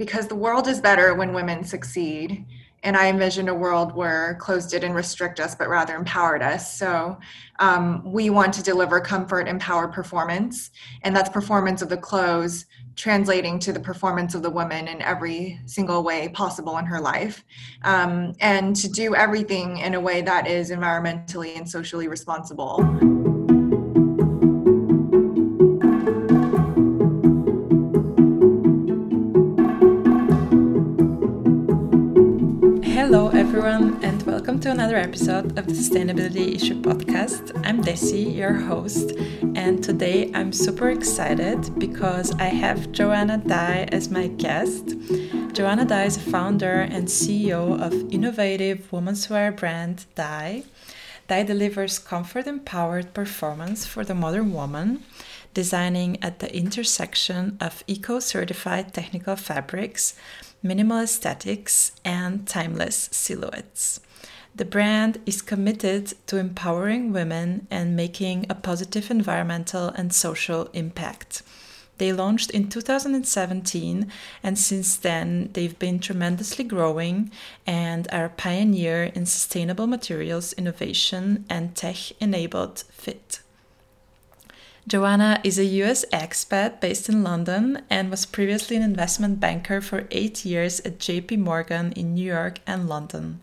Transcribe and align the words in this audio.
because 0.00 0.26
the 0.26 0.34
world 0.34 0.66
is 0.66 0.80
better 0.80 1.12
when 1.14 1.34
women 1.34 1.62
succeed. 1.62 2.46
And 2.82 2.96
I 2.96 3.08
envisioned 3.08 3.50
a 3.50 3.54
world 3.54 3.94
where 3.94 4.34
clothes 4.40 4.66
didn't 4.66 4.94
restrict 4.94 5.38
us, 5.38 5.54
but 5.54 5.68
rather 5.68 5.94
empowered 5.94 6.40
us. 6.40 6.74
So 6.78 7.18
um, 7.58 8.02
we 8.10 8.30
want 8.30 8.54
to 8.54 8.62
deliver 8.62 8.98
comfort, 8.98 9.46
empowered 9.46 9.92
performance. 9.92 10.70
And 11.02 11.14
that's 11.14 11.28
performance 11.28 11.82
of 11.82 11.90
the 11.90 11.98
clothes 11.98 12.64
translating 12.96 13.58
to 13.58 13.74
the 13.74 13.80
performance 13.80 14.34
of 14.34 14.40
the 14.40 14.48
woman 14.48 14.88
in 14.88 15.02
every 15.02 15.60
single 15.66 16.02
way 16.02 16.30
possible 16.30 16.78
in 16.78 16.86
her 16.86 16.98
life. 16.98 17.44
Um, 17.82 18.32
and 18.40 18.74
to 18.76 18.88
do 18.88 19.14
everything 19.14 19.76
in 19.78 19.92
a 19.92 20.00
way 20.00 20.22
that 20.22 20.46
is 20.46 20.70
environmentally 20.70 21.58
and 21.58 21.68
socially 21.68 22.08
responsible. 22.08 23.19
To 34.60 34.70
another 34.70 34.96
episode 34.96 35.58
of 35.58 35.66
the 35.66 35.72
Sustainability 35.72 36.54
Issue 36.54 36.82
Podcast. 36.82 37.58
I'm 37.64 37.82
Desi, 37.82 38.36
your 38.36 38.52
host, 38.52 39.12
and 39.54 39.82
today 39.82 40.30
I'm 40.34 40.52
super 40.52 40.90
excited 40.90 41.78
because 41.78 42.32
I 42.32 42.48
have 42.48 42.92
Joanna 42.92 43.38
Dai 43.38 43.88
as 43.90 44.10
my 44.10 44.26
guest. 44.26 44.96
Joanna 45.54 45.86
Dai 45.86 46.04
is 46.04 46.18
a 46.18 46.20
founder 46.20 46.80
and 46.80 47.08
CEO 47.08 47.80
of 47.80 48.12
innovative 48.12 48.92
women's 48.92 49.30
wear 49.30 49.50
brand 49.50 50.04
DAI. 50.14 50.64
DAI 51.26 51.42
delivers 51.44 51.98
comfort 51.98 52.46
empowered 52.46 53.14
performance 53.14 53.86
for 53.86 54.04
the 54.04 54.14
modern 54.14 54.52
woman 54.52 55.02
designing 55.54 56.22
at 56.22 56.40
the 56.40 56.54
intersection 56.54 57.56
of 57.62 57.82
eco 57.86 58.20
certified 58.20 58.92
technical 58.92 59.36
fabrics 59.36 60.14
minimal 60.62 60.98
aesthetics, 60.98 61.92
and 62.04 62.46
timeless 62.46 63.08
silhouettes. 63.12 64.00
The 64.54 64.64
brand 64.64 65.20
is 65.26 65.42
committed 65.42 66.12
to 66.26 66.36
empowering 66.36 67.12
women 67.12 67.66
and 67.70 67.96
making 67.96 68.46
a 68.48 68.54
positive 68.54 69.10
environmental 69.10 69.88
and 69.88 70.12
social 70.12 70.68
impact. 70.72 71.42
They 71.98 72.12
launched 72.14 72.50
in 72.50 72.70
2017, 72.70 74.10
and 74.42 74.58
since 74.58 74.96
then, 74.96 75.50
they've 75.52 75.78
been 75.78 75.98
tremendously 75.98 76.64
growing 76.64 77.30
and 77.66 78.08
are 78.10 78.24
a 78.24 78.30
pioneer 78.30 79.04
in 79.04 79.26
sustainable 79.26 79.86
materials 79.86 80.54
innovation 80.54 81.44
and 81.50 81.76
tech 81.76 82.12
enabled 82.18 82.84
fit. 82.90 83.40
Joanna 84.90 85.40
is 85.44 85.56
a 85.56 85.64
US 85.84 86.04
expat 86.12 86.80
based 86.80 87.08
in 87.08 87.22
London 87.22 87.80
and 87.88 88.10
was 88.10 88.26
previously 88.26 88.74
an 88.76 88.82
investment 88.82 89.38
banker 89.38 89.80
for 89.80 90.08
eight 90.10 90.44
years 90.44 90.80
at 90.80 90.98
JP 90.98 91.38
Morgan 91.38 91.92
in 91.92 92.14
New 92.14 92.24
York 92.24 92.58
and 92.66 92.88
London. 92.88 93.38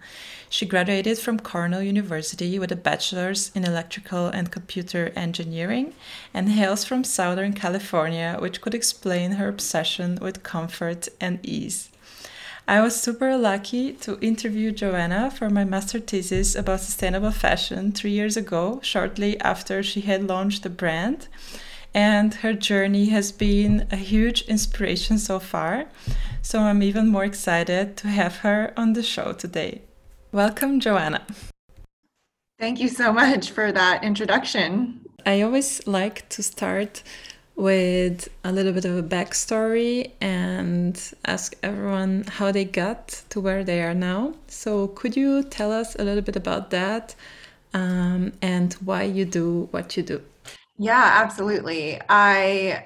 She 0.50 0.66
graduated 0.66 1.18
from 1.18 1.40
Cornell 1.40 1.82
University 1.82 2.60
with 2.60 2.74
a 2.74 2.76
bachelor's 2.76 3.50
in 3.56 3.64
electrical 3.64 4.28
and 4.28 4.52
computer 4.52 5.14
engineering 5.16 5.94
and 6.34 6.50
hails 6.50 6.84
from 6.84 7.06
Southern 7.06 7.54
California, 7.54 8.36
which 8.42 8.60
could 8.60 8.76
explain 8.76 9.40
her 9.40 9.48
obsession 9.48 10.20
with 10.22 10.44
comfort 10.44 11.08
and 11.22 11.40
ease. 11.44 11.88
I 12.70 12.82
was 12.82 13.00
super 13.00 13.38
lucky 13.38 13.94
to 13.94 14.20
interview 14.20 14.74
Joanna 14.74 15.32
for 15.32 15.50
my 15.50 15.64
master 15.64 16.02
thesis 16.02 16.54
about 16.54 16.82
sustainable 16.82 17.32
fashion 17.32 17.94
three 17.94 18.12
years 18.12 18.36
ago, 18.36 18.82
shortly 18.84 19.40
after 19.40 19.82
she 19.82 20.02
had 20.02 20.28
launched 20.28 20.64
the 20.64 20.70
brand. 20.70 21.30
And 21.94 22.34
her 22.34 22.52
journey 22.52 23.06
has 23.06 23.32
been 23.32 23.88
a 23.90 23.96
huge 23.96 24.42
inspiration 24.50 25.18
so 25.18 25.40
far. 25.40 25.86
So 26.42 26.60
I'm 26.60 26.84
even 26.84 27.08
more 27.08 27.24
excited 27.24 27.96
to 27.98 28.10
have 28.10 28.38
her 28.38 28.74
on 28.76 28.92
the 28.94 29.04
show 29.04 29.32
today. 29.32 29.84
Welcome, 30.34 30.82
Joanna. 30.82 31.26
Thank 32.60 32.82
you 32.82 32.90
so 32.90 33.14
much 33.14 33.50
for 33.50 33.72
that 33.72 34.04
introduction. 34.04 35.06
I 35.26 35.42
always 35.42 35.88
like 35.88 36.28
to 36.30 36.44
start 36.44 37.02
with 37.58 38.30
a 38.44 38.52
little 38.52 38.72
bit 38.72 38.86
of 38.86 38.96
a 38.96 39.04
backstory 39.04 40.12
and 40.22 41.14
ask 41.26 41.56
everyone 41.64 42.24
how 42.30 42.52
they 42.52 42.64
got 42.64 43.24
to 43.30 43.42
where 43.42 43.64
they 43.64 43.82
are 43.82 43.96
now. 43.96 44.36
So, 44.48 44.88
could 44.90 45.18
you 45.18 45.44
tell 45.44 45.72
us 45.72 45.96
a 45.96 46.04
little 46.04 46.22
bit 46.22 46.36
about 46.36 46.70
that 46.70 47.16
um, 47.74 48.32
and 48.42 48.74
why 48.76 49.04
you 49.04 49.26
do 49.26 49.68
what 49.72 49.98
you 49.98 50.04
do? 50.04 50.22
Yeah, 50.78 51.12
absolutely. 51.16 52.00
I 52.08 52.86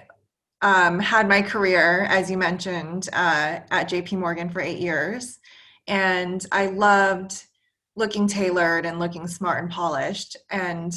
um, 0.61 0.99
had 0.99 1.27
my 1.27 1.41
career, 1.41 2.05
as 2.09 2.31
you 2.31 2.37
mentioned, 2.37 3.09
uh, 3.11 3.59
at 3.69 3.89
JP 3.89 4.19
Morgan 4.19 4.49
for 4.49 4.61
eight 4.61 4.79
years, 4.79 5.39
and 5.85 6.45
I 6.51 6.67
loved 6.67 7.43
looking 7.97 8.25
tailored 8.25 8.85
and 8.85 8.99
looking 8.99 9.27
smart 9.27 9.61
and 9.61 9.69
polished. 9.69 10.37
And 10.49 10.93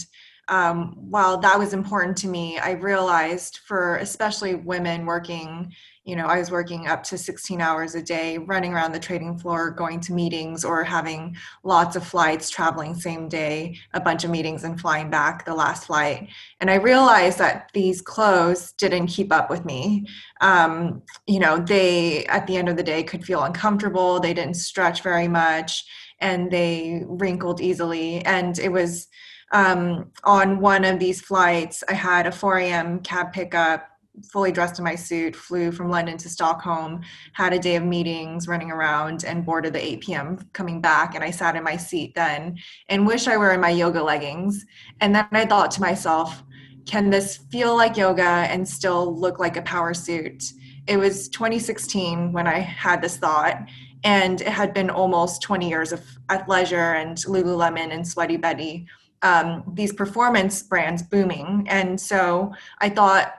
um, 0.48 0.94
while 1.10 1.38
that 1.38 1.58
was 1.58 1.72
important 1.72 2.16
to 2.18 2.28
me, 2.28 2.58
I 2.58 2.72
realized 2.72 3.60
for 3.64 3.96
especially 3.96 4.54
women 4.54 5.06
working, 5.06 5.72
you 6.04 6.16
know, 6.16 6.26
I 6.26 6.38
was 6.38 6.50
working 6.50 6.86
up 6.86 7.02
to 7.04 7.16
16 7.16 7.62
hours 7.62 7.94
a 7.94 8.02
day, 8.02 8.36
running 8.36 8.74
around 8.74 8.92
the 8.92 8.98
trading 8.98 9.38
floor, 9.38 9.70
going 9.70 10.00
to 10.00 10.12
meetings 10.12 10.62
or 10.62 10.84
having 10.84 11.34
lots 11.62 11.96
of 11.96 12.06
flights, 12.06 12.50
traveling 12.50 12.94
same 12.94 13.26
day, 13.26 13.78
a 13.94 14.00
bunch 14.00 14.24
of 14.24 14.30
meetings 14.30 14.64
and 14.64 14.78
flying 14.78 15.08
back 15.08 15.46
the 15.46 15.54
last 15.54 15.86
flight. 15.86 16.28
And 16.60 16.70
I 16.70 16.74
realized 16.74 17.38
that 17.38 17.70
these 17.72 18.02
clothes 18.02 18.72
didn't 18.72 19.06
keep 19.06 19.32
up 19.32 19.48
with 19.48 19.64
me. 19.64 20.06
Um, 20.42 21.02
you 21.26 21.40
know, 21.40 21.58
they, 21.58 22.26
at 22.26 22.46
the 22.46 22.58
end 22.58 22.68
of 22.68 22.76
the 22.76 22.82
day, 22.82 23.02
could 23.02 23.24
feel 23.24 23.44
uncomfortable. 23.44 24.20
They 24.20 24.34
didn't 24.34 24.56
stretch 24.56 25.02
very 25.02 25.28
much 25.28 25.86
and 26.20 26.50
they 26.50 27.02
wrinkled 27.06 27.62
easily. 27.62 28.24
And 28.26 28.58
it 28.58 28.70
was, 28.70 29.08
um, 29.52 30.10
on 30.24 30.60
one 30.60 30.84
of 30.84 30.98
these 30.98 31.20
flights, 31.20 31.84
I 31.88 31.94
had 31.94 32.26
a 32.26 32.32
4 32.32 32.58
a.m. 32.58 33.00
cab 33.00 33.32
pickup, 33.32 33.88
fully 34.30 34.52
dressed 34.52 34.78
in 34.78 34.84
my 34.84 34.94
suit, 34.94 35.34
flew 35.34 35.72
from 35.72 35.90
London 35.90 36.16
to 36.18 36.28
Stockholm, 36.28 37.02
had 37.32 37.52
a 37.52 37.58
day 37.58 37.76
of 37.76 37.84
meetings 37.84 38.46
running 38.46 38.70
around, 38.70 39.24
and 39.24 39.44
boarded 39.44 39.72
the 39.72 39.84
8 39.84 40.00
p.m. 40.00 40.38
coming 40.52 40.80
back. 40.80 41.14
And 41.14 41.24
I 41.24 41.30
sat 41.30 41.56
in 41.56 41.64
my 41.64 41.76
seat 41.76 42.14
then 42.14 42.56
and 42.88 43.06
wish 43.06 43.26
I 43.26 43.36
were 43.36 43.52
in 43.52 43.60
my 43.60 43.70
yoga 43.70 44.02
leggings. 44.02 44.64
And 45.00 45.14
then 45.14 45.26
I 45.32 45.46
thought 45.46 45.70
to 45.72 45.80
myself, 45.80 46.42
can 46.86 47.10
this 47.10 47.38
feel 47.50 47.76
like 47.76 47.96
yoga 47.96 48.22
and 48.22 48.68
still 48.68 49.18
look 49.18 49.38
like 49.38 49.56
a 49.56 49.62
power 49.62 49.94
suit? 49.94 50.44
It 50.86 50.98
was 50.98 51.28
2016 51.30 52.32
when 52.32 52.46
I 52.46 52.58
had 52.58 53.00
this 53.00 53.16
thought 53.16 53.56
and 54.04 54.42
it 54.42 54.48
had 54.48 54.74
been 54.74 54.90
almost 54.90 55.40
20 55.40 55.66
years 55.66 55.92
of 55.92 56.04
athleisure 56.28 57.00
and 57.00 57.16
Lululemon 57.16 57.90
and 57.90 58.06
Sweaty 58.06 58.36
Betty 58.36 58.86
um, 59.24 59.64
these 59.74 59.92
performance 59.92 60.62
brands 60.62 61.02
booming. 61.02 61.66
And 61.68 62.00
so 62.00 62.52
I 62.78 62.88
thought 62.88 63.34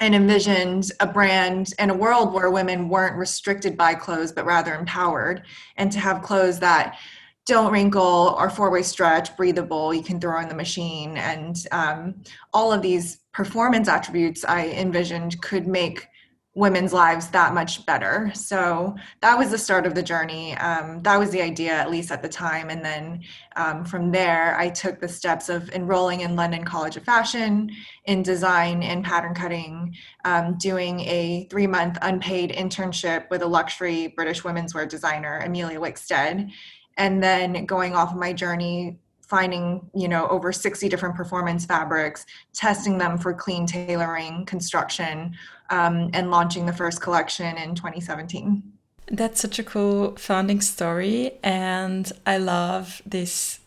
and 0.00 0.14
envisioned 0.14 0.90
a 1.00 1.06
brand 1.06 1.72
and 1.78 1.90
a 1.90 1.94
world 1.94 2.32
where 2.32 2.50
women 2.50 2.88
weren't 2.88 3.16
restricted 3.16 3.76
by 3.76 3.94
clothes, 3.94 4.30
but 4.30 4.44
rather 4.44 4.74
empowered, 4.74 5.42
and 5.76 5.90
to 5.92 5.98
have 5.98 6.22
clothes 6.22 6.58
that 6.60 6.98
don't 7.46 7.72
wrinkle, 7.72 8.34
are 8.36 8.50
four 8.50 8.70
way 8.70 8.82
stretch, 8.82 9.36
breathable, 9.36 9.94
you 9.94 10.02
can 10.02 10.20
throw 10.20 10.40
in 10.40 10.48
the 10.48 10.54
machine. 10.54 11.16
And 11.16 11.56
um, 11.70 12.22
all 12.52 12.72
of 12.72 12.82
these 12.82 13.20
performance 13.32 13.88
attributes 13.88 14.44
I 14.44 14.68
envisioned 14.70 15.40
could 15.40 15.66
make 15.66 16.08
women's 16.56 16.94
lives 16.94 17.28
that 17.28 17.52
much 17.52 17.84
better. 17.84 18.32
So 18.34 18.96
that 19.20 19.38
was 19.38 19.50
the 19.50 19.58
start 19.58 19.86
of 19.86 19.94
the 19.94 20.02
journey. 20.02 20.56
Um, 20.56 21.00
that 21.02 21.18
was 21.18 21.28
the 21.28 21.42
idea, 21.42 21.72
at 21.72 21.90
least 21.90 22.10
at 22.10 22.22
the 22.22 22.30
time. 22.30 22.70
And 22.70 22.82
then 22.82 23.20
um, 23.56 23.84
from 23.84 24.10
there, 24.10 24.56
I 24.58 24.70
took 24.70 24.98
the 24.98 25.06
steps 25.06 25.50
of 25.50 25.68
enrolling 25.72 26.22
in 26.22 26.34
London 26.34 26.64
College 26.64 26.96
of 26.96 27.04
Fashion 27.04 27.70
in 28.06 28.22
design 28.22 28.82
and 28.82 29.04
pattern 29.04 29.34
cutting, 29.34 29.94
um, 30.24 30.56
doing 30.56 31.00
a 31.00 31.46
three 31.50 31.66
month 31.66 31.98
unpaid 32.00 32.52
internship 32.52 33.28
with 33.30 33.42
a 33.42 33.46
luxury 33.46 34.14
British 34.16 34.42
women's 34.42 34.74
wear 34.74 34.86
designer, 34.86 35.40
Emilia 35.40 35.78
Wickstead. 35.78 36.50
And 36.96 37.22
then 37.22 37.66
going 37.66 37.94
off 37.94 38.12
of 38.12 38.16
my 38.16 38.32
journey 38.32 38.98
finding 39.26 39.88
you 39.94 40.08
know 40.08 40.28
over 40.28 40.52
60 40.52 40.88
different 40.88 41.14
performance 41.14 41.66
fabrics 41.66 42.24
testing 42.52 42.98
them 42.98 43.18
for 43.18 43.34
clean 43.34 43.66
tailoring 43.66 44.44
construction 44.46 45.36
um, 45.70 46.10
and 46.12 46.30
launching 46.30 46.66
the 46.66 46.72
first 46.72 47.00
collection 47.00 47.56
in 47.58 47.74
2017. 47.74 48.62
That's 49.10 49.40
such 49.40 49.58
a 49.58 49.64
cool 49.64 50.16
founding 50.16 50.60
story. 50.60 51.32
And 51.42 52.10
I 52.26 52.38
love 52.38 53.02
this 53.06 53.60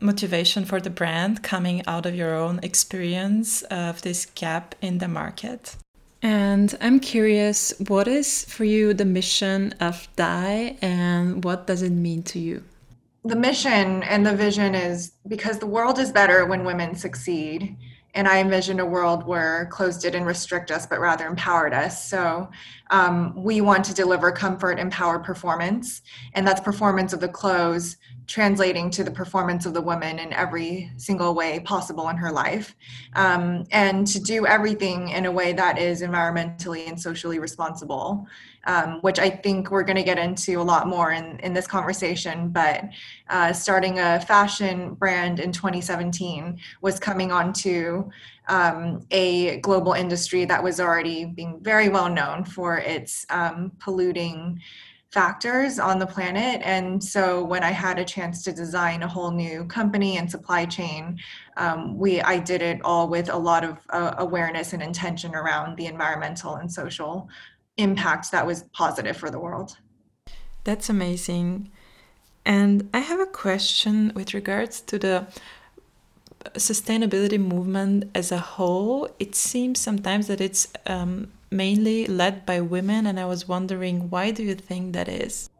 motivation 0.00 0.64
for 0.64 0.80
the 0.80 0.90
brand 0.90 1.42
coming 1.42 1.86
out 1.86 2.06
of 2.06 2.14
your 2.14 2.34
own 2.34 2.60
experience 2.62 3.62
of 3.62 4.00
this 4.02 4.26
gap 4.26 4.74
in 4.80 4.98
the 4.98 5.08
market. 5.08 5.76
And 6.22 6.76
I'm 6.80 7.00
curious, 7.00 7.74
what 7.88 8.08
is 8.08 8.44
for 8.44 8.64
you 8.64 8.92
the 8.94 9.04
mission 9.04 9.74
of 9.80 10.08
DAI 10.16 10.76
and 10.82 11.44
what 11.44 11.66
does 11.66 11.82
it 11.82 11.92
mean 11.92 12.22
to 12.24 12.38
you? 12.38 12.62
The 13.24 13.36
mission 13.36 14.02
and 14.02 14.24
the 14.24 14.34
vision 14.34 14.74
is 14.74 15.12
because 15.28 15.58
the 15.58 15.66
world 15.66 15.98
is 15.98 16.10
better 16.10 16.46
when 16.46 16.64
women 16.64 16.94
succeed. 16.94 17.76
And 18.14 18.26
I 18.26 18.40
envisioned 18.40 18.80
a 18.80 18.86
world 18.86 19.24
where 19.24 19.66
clothes 19.66 19.98
didn't 19.98 20.24
restrict 20.24 20.72
us, 20.72 20.84
but 20.84 20.98
rather 20.98 21.26
empowered 21.26 21.72
us. 21.72 22.08
So 22.08 22.50
um, 22.90 23.32
we 23.36 23.60
want 23.60 23.84
to 23.84 23.94
deliver 23.94 24.32
comfort, 24.32 24.80
empowered 24.80 25.22
performance, 25.22 26.02
and 26.32 26.44
that's 26.46 26.60
performance 26.60 27.12
of 27.12 27.20
the 27.20 27.28
clothes 27.28 27.98
translating 28.30 28.90
to 28.90 29.02
the 29.02 29.10
performance 29.10 29.66
of 29.66 29.74
the 29.74 29.80
woman 29.80 30.20
in 30.20 30.32
every 30.32 30.88
single 30.96 31.34
way 31.34 31.58
possible 31.60 32.08
in 32.10 32.16
her 32.16 32.30
life, 32.30 32.76
um, 33.14 33.64
and 33.72 34.06
to 34.06 34.20
do 34.20 34.46
everything 34.46 35.08
in 35.08 35.26
a 35.26 35.30
way 35.30 35.52
that 35.52 35.78
is 35.78 36.00
environmentally 36.00 36.88
and 36.88 37.00
socially 37.00 37.40
responsible 37.40 38.26
um, 38.64 38.98
which 39.00 39.18
I 39.18 39.30
think 39.30 39.70
we're 39.70 39.84
going 39.84 39.96
to 39.96 40.02
get 40.02 40.18
into 40.18 40.60
a 40.60 40.62
lot 40.62 40.86
more 40.86 41.12
in, 41.12 41.38
in 41.40 41.52
this 41.52 41.66
conversation. 41.66 42.50
But 42.50 42.84
uh, 43.28 43.52
starting 43.52 43.98
a 43.98 44.20
fashion 44.20 44.94
brand 44.94 45.40
in 45.40 45.52
2017 45.52 46.58
was 46.82 46.98
coming 46.98 47.32
onto 47.32 48.10
um, 48.48 49.06
a 49.10 49.58
global 49.60 49.92
industry 49.92 50.44
that 50.44 50.62
was 50.62 50.80
already 50.80 51.24
being 51.24 51.58
very 51.62 51.88
well 51.88 52.10
known 52.10 52.44
for 52.44 52.78
its 52.78 53.24
um, 53.30 53.72
polluting 53.78 54.60
factors 55.10 55.80
on 55.80 55.98
the 55.98 56.06
planet. 56.06 56.60
And 56.64 57.02
so 57.02 57.42
when 57.42 57.64
I 57.64 57.70
had 57.70 57.98
a 57.98 58.04
chance 58.04 58.44
to 58.44 58.52
design 58.52 59.02
a 59.02 59.08
whole 59.08 59.32
new 59.32 59.64
company 59.64 60.18
and 60.18 60.30
supply 60.30 60.64
chain, 60.64 61.18
um, 61.56 61.98
we 61.98 62.20
I 62.20 62.38
did 62.38 62.62
it 62.62 62.80
all 62.84 63.08
with 63.08 63.28
a 63.28 63.36
lot 63.36 63.64
of 63.64 63.78
uh, 63.90 64.14
awareness 64.18 64.72
and 64.72 64.82
intention 64.82 65.34
around 65.34 65.76
the 65.76 65.86
environmental 65.86 66.56
and 66.56 66.70
social 66.70 67.28
impact 67.80 68.30
that 68.32 68.46
was 68.46 68.64
positive 68.72 69.16
for 69.16 69.30
the 69.30 69.38
world. 69.38 69.76
That's 70.64 70.88
amazing. 70.88 71.70
And 72.44 72.88
I 72.92 73.00
have 73.00 73.20
a 73.20 73.26
question 73.26 74.12
with 74.14 74.34
regards 74.34 74.80
to 74.82 74.98
the 74.98 75.26
sustainability 76.54 77.38
movement 77.38 78.10
as 78.14 78.32
a 78.32 78.38
whole. 78.38 79.08
It 79.18 79.34
seems 79.34 79.78
sometimes 79.78 80.26
that 80.28 80.40
it's 80.40 80.68
um, 80.86 81.30
mainly 81.50 82.06
led 82.06 82.46
by 82.46 82.60
women, 82.60 83.06
and 83.06 83.20
I 83.20 83.26
was 83.26 83.46
wondering 83.46 84.10
why 84.10 84.30
do 84.30 84.42
you 84.42 84.54
think 84.54 84.94
that 84.94 85.08
is? 85.08 85.50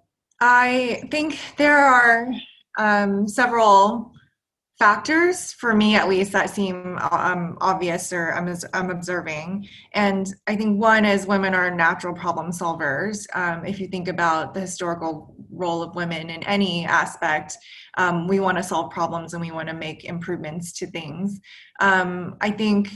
I 0.40 1.02
think 1.10 1.38
there 1.58 1.76
are 1.76 2.32
um, 2.78 3.28
several 3.28 4.12
factors 4.80 5.52
for 5.52 5.74
me 5.74 5.94
at 5.94 6.08
least 6.08 6.32
that 6.32 6.48
seem 6.48 6.98
um, 7.10 7.58
obvious 7.60 8.14
or 8.14 8.32
I'm, 8.32 8.48
I'm 8.72 8.90
observing. 8.90 9.68
And 9.92 10.34
i 10.46 10.56
think 10.56 10.80
one 10.80 11.04
is 11.04 11.26
women 11.26 11.54
are 11.54 11.70
natural 11.70 12.14
problem 12.14 12.50
solvers. 12.50 13.26
Um, 13.34 13.66
if 13.66 13.78
you 13.78 13.88
think 13.88 14.08
about 14.08 14.54
the 14.54 14.60
historical 14.60 15.34
role 15.52 15.82
of 15.82 15.94
women 15.94 16.30
in 16.30 16.42
any 16.44 16.86
aspect 16.86 17.58
um, 17.98 18.26
we 18.26 18.40
want 18.40 18.56
to 18.56 18.62
solve 18.62 18.90
problems 18.90 19.34
and 19.34 19.42
we 19.42 19.50
want 19.50 19.68
to 19.68 19.74
make 19.74 20.04
improvements 20.06 20.72
to 20.78 20.86
things. 20.86 21.38
Um, 21.80 22.36
i 22.40 22.50
think 22.50 22.88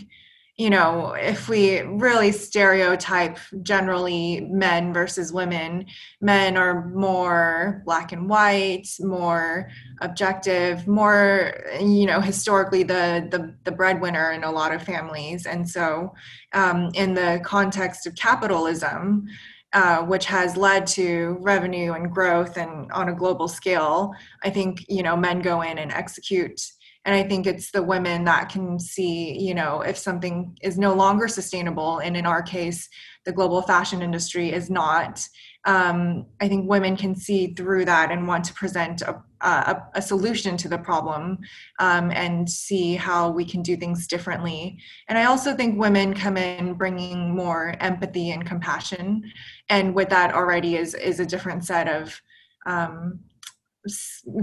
you 0.57 0.71
know, 0.71 1.15
if 1.15 1.49
we 1.49 1.81
really 1.81 2.31
stereotype 2.31 3.39
generally 3.63 4.43
men 4.43 4.93
versus 4.95 5.33
women, 5.33 5.87
men 6.21 6.57
are 6.57 6.89
more 6.91 7.83
black 7.85 8.13
and 8.13 8.29
white, 8.29 8.87
more 9.01 9.69
objective, 10.01 10.87
more, 10.87 11.55
you 11.81 12.07
know, 12.07 12.21
historically 12.21 12.85
the 12.85 13.27
the, 13.33 13.53
the 13.65 13.73
breadwinner 13.73 14.31
in 14.31 14.45
a 14.45 14.51
lot 14.51 14.73
of 14.73 14.81
families. 14.81 15.45
And 15.47 15.69
so, 15.69 16.15
um, 16.53 16.91
in 16.95 17.15
the 17.15 17.41
context 17.45 18.07
of 18.07 18.15
capitalism, 18.15 19.27
uh, 19.73 20.05
which 20.05 20.27
has 20.27 20.57
led 20.57 20.87
to 20.87 21.37
revenue 21.41 21.95
and 21.95 22.13
growth 22.13 22.57
and 22.57 22.93
on 22.93 23.09
a 23.09 23.15
global 23.15 23.49
scale, 23.49 24.13
I 24.45 24.51
think 24.51 24.85
you 24.89 25.03
know 25.03 25.17
men 25.17 25.41
go 25.41 25.63
in 25.63 25.79
and 25.79 25.91
execute 25.91 26.61
and 27.05 27.15
i 27.15 27.23
think 27.23 27.47
it's 27.47 27.71
the 27.71 27.83
women 27.83 28.25
that 28.25 28.49
can 28.49 28.79
see 28.79 29.39
you 29.39 29.55
know 29.55 29.81
if 29.81 29.97
something 29.97 30.57
is 30.63 30.79
no 30.79 30.95
longer 30.95 31.29
sustainable. 31.29 31.99
And 31.99 32.17
in 32.17 32.27
our 32.27 32.43
case 32.43 32.89
the 33.25 33.33
global 33.33 33.63
fashion 33.63 34.03
industry 34.03 34.53
is 34.53 34.69
not. 34.71 35.27
Um, 35.67 36.27
i 36.41 36.49
think 36.49 36.69
women 36.69 36.95
can 36.97 37.15
see 37.15 37.55
through 37.55 37.87
that 37.87 38.11
and 38.11 38.29
want 38.29 38.45
to 38.45 38.55
present 38.55 39.01
a, 39.01 39.23
a, 39.41 39.83
a 39.95 40.03
solution 40.03 40.59
to 40.59 40.69
the 40.69 40.77
problem 40.77 41.39
um, 41.79 42.11
and 42.11 42.49
see 42.49 42.97
how 42.97 43.31
we 43.31 43.45
can 43.45 43.63
do 43.63 43.77
things 43.77 44.07
differently. 44.07 44.79
And 45.09 45.17
i 45.17 45.25
also 45.25 45.55
think 45.55 45.79
women 45.79 46.13
come 46.15 46.37
in 46.37 46.75
bringing 46.75 47.35
more 47.35 47.77
empathy 47.81 48.31
and 48.31 48.45
compassion. 48.45 49.33
And 49.69 49.95
with 49.95 50.11
that 50.11 50.35
already 50.35 50.77
is 50.77 50.95
is 50.95 51.21
a 51.21 51.27
different 51.27 51.65
set 51.65 51.89
of 51.89 52.21
um, 52.67 53.21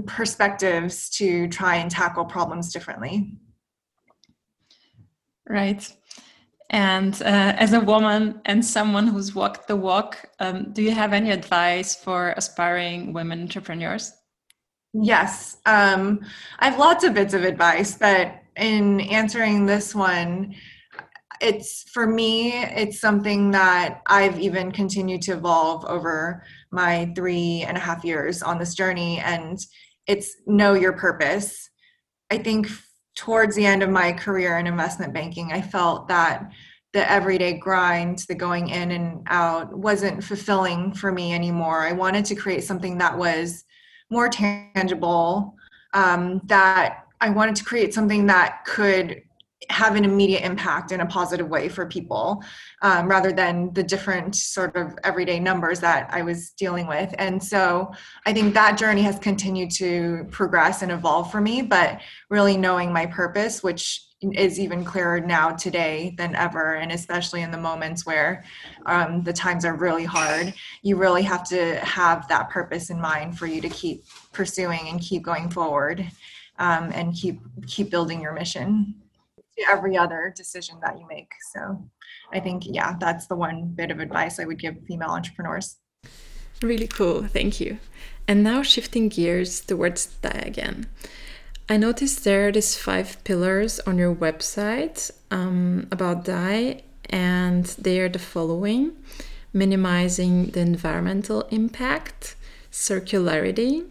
perspectives 0.06 1.10
to 1.10 1.48
try 1.48 1.76
and 1.76 1.90
tackle 1.90 2.26
problems 2.26 2.72
differently. 2.72 3.38
Right. 5.48 5.92
And 6.70 7.14
uh, 7.22 7.54
as 7.58 7.74
a 7.74 7.82
woman 7.82 8.40
and 8.46 8.64
someone 8.64 9.08
who's 9.08 9.36
walked 9.36 9.68
the 9.68 9.76
walk, 9.76 10.30
um, 10.40 10.72
do 10.72 10.82
you 10.82 10.92
have 10.92 11.12
any 11.12 11.32
advice 11.32 11.96
for 11.96 12.34
aspiring 12.38 13.12
women 13.12 13.42
entrepreneurs? 13.42 14.14
Yes, 14.94 15.58
um, 15.66 16.22
I 16.60 16.70
have 16.70 16.80
lots 16.80 17.04
of 17.04 17.14
bits 17.14 17.34
of 17.34 17.44
advice, 17.44 17.98
but 17.98 18.36
in 18.56 19.02
answering 19.02 19.66
this 19.66 19.96
one, 19.96 20.56
it's 21.42 21.90
for 21.90 22.08
me, 22.08 22.54
it's 22.54 23.00
something 23.00 23.52
that 23.52 24.02
I've 24.08 24.40
even 24.40 24.72
continued 24.72 25.24
to 25.24 25.34
evolve 25.34 25.84
over 25.86 26.44
my 26.71 27.12
three 27.15 27.63
and 27.68 27.77
a 27.77 27.81
half 27.81 28.03
years 28.03 28.41
on 28.41 28.59
this 28.59 28.73
journey 28.73 29.19
and 29.19 29.59
it's 30.07 30.35
know 30.47 30.73
your 30.73 30.94
purpose. 30.94 31.69
I 32.29 32.38
think 32.38 32.68
towards 33.15 33.56
the 33.56 33.65
end 33.65 33.83
of 33.83 33.89
my 33.89 34.13
career 34.13 34.57
in 34.57 34.65
investment 34.65 35.13
banking 35.13 35.51
i 35.51 35.62
felt 35.62 36.07
that 36.07 36.50
the 36.94 37.09
everyday 37.12 37.53
grind 37.53 38.19
the 38.27 38.35
going 38.35 38.69
in 38.69 38.91
and 38.91 39.21
out 39.27 39.71
wasn't 39.77 40.21
fulfilling 40.23 40.94
for 40.94 41.12
me 41.12 41.33
anymore. 41.33 41.83
I 41.83 41.94
wanted 41.94 42.25
to 42.25 42.35
create 42.35 42.65
something 42.65 42.97
that 42.97 43.18
was 43.18 43.63
more 44.09 44.27
tangible 44.27 45.56
um, 45.94 46.41
that 46.45 47.06
i 47.21 47.29
wanted 47.29 47.56
to 47.56 47.63
create 47.63 47.94
something 47.94 48.25
that 48.27 48.65
could 48.65 49.21
have 49.69 49.96
an 49.96 50.04
immediate 50.04 50.44
impact 50.44 50.92
in 50.92 51.02
a 51.02 51.06
positive 51.06 51.48
way 51.48 51.69
for 51.69 51.86
people 51.86 52.44
um, 52.81 53.08
rather 53.08 53.31
than 53.31 53.72
the 53.74 53.84
different 53.84 54.36
sort 54.36 54.75
of 54.75 54.98
everyday 55.04 55.40
numbers 55.40 55.80
that 55.80 56.10
I 56.12 56.24
was 56.24 56.50
dealing 56.52 56.88
with. 56.88 57.13
And 57.18 57.42
so 57.42 57.92
I 58.25 58.34
think 58.34 58.54
that 58.54 58.78
journey 58.78 59.04
has 59.04 59.19
continued 59.19 59.72
to 59.72 60.28
progress 60.31 60.81
and 60.81 60.92
evolve 60.92 61.31
for 61.31 61.42
me, 61.42 61.62
but 61.62 62.02
really 62.30 62.58
knowing 62.58 62.92
my 62.92 63.06
purpose, 63.06 63.62
which 63.62 64.08
is 64.34 64.60
even 64.60 64.86
clearer 64.86 65.19
now 65.19 65.50
today 65.50 66.14
than 66.18 66.36
ever 66.36 66.75
and 66.75 66.92
especially 66.92 67.42
in 67.42 67.50
the 67.50 67.57
moments 67.57 68.06
where 68.06 68.44
um, 68.86 69.24
the 69.24 69.34
times 69.34 69.66
are 69.66 69.75
really 69.75 70.06
hard 70.06 70.54
you 70.84 70.96
really 70.96 71.24
have 71.24 71.44
to 71.44 71.75
have 71.78 72.28
that 72.28 72.48
purpose 72.52 72.92
in 72.92 73.02
mind 73.02 73.35
for 73.35 73.47
you 73.47 73.59
to 73.59 73.69
keep 73.69 74.04
pursuing 74.31 74.90
and 74.90 75.02
keep 75.02 75.24
going 75.24 75.50
forward 75.50 76.07
um, 76.59 76.92
and 76.94 77.16
keep 77.16 77.40
keep 77.66 77.90
building 77.90 78.21
your 78.21 78.33
mission 78.33 78.94
to 79.58 79.66
every 79.70 79.98
other 79.98 80.34
decision 80.36 80.78
that 80.81 80.98
you 81.00 81.06
make. 81.08 81.30
So 81.54 81.90
I 82.34 82.40
think, 82.40 82.64
yeah, 82.66 82.96
that's 83.00 83.28
the 83.28 83.36
one 83.36 83.74
bit 83.76 83.92
of 83.92 84.00
advice 84.00 84.40
I 84.40 84.46
would 84.46 84.60
give 84.60 84.76
female 84.88 85.10
entrepreneurs. 85.10 85.78
Really 86.62 86.88
cool. 86.88 87.24
Thank 87.24 87.60
you. 87.60 87.80
And 88.28 88.44
now 88.44 88.62
shifting 88.62 89.10
gears 89.10 89.62
towards 89.62 90.06
Dai 90.06 90.44
again. 90.46 90.88
I 91.68 91.78
noticed 91.78 92.24
there 92.24 92.48
are 92.48 92.52
these 92.52 92.78
five 92.78 93.24
pillars 93.24 93.80
on 93.81 93.98
your 93.98 94.14
website 94.14 95.12
um, 95.31 95.88
about 95.92 96.26
Dai, 96.26 96.84
and 97.10 97.66
they 97.66 98.00
are 98.00 98.10
the 98.10 98.20
following 98.20 98.96
minimizing 99.54 100.48
the 100.48 100.62
environmental 100.62 101.42
impact, 101.52 102.36
circularity, 102.72 103.86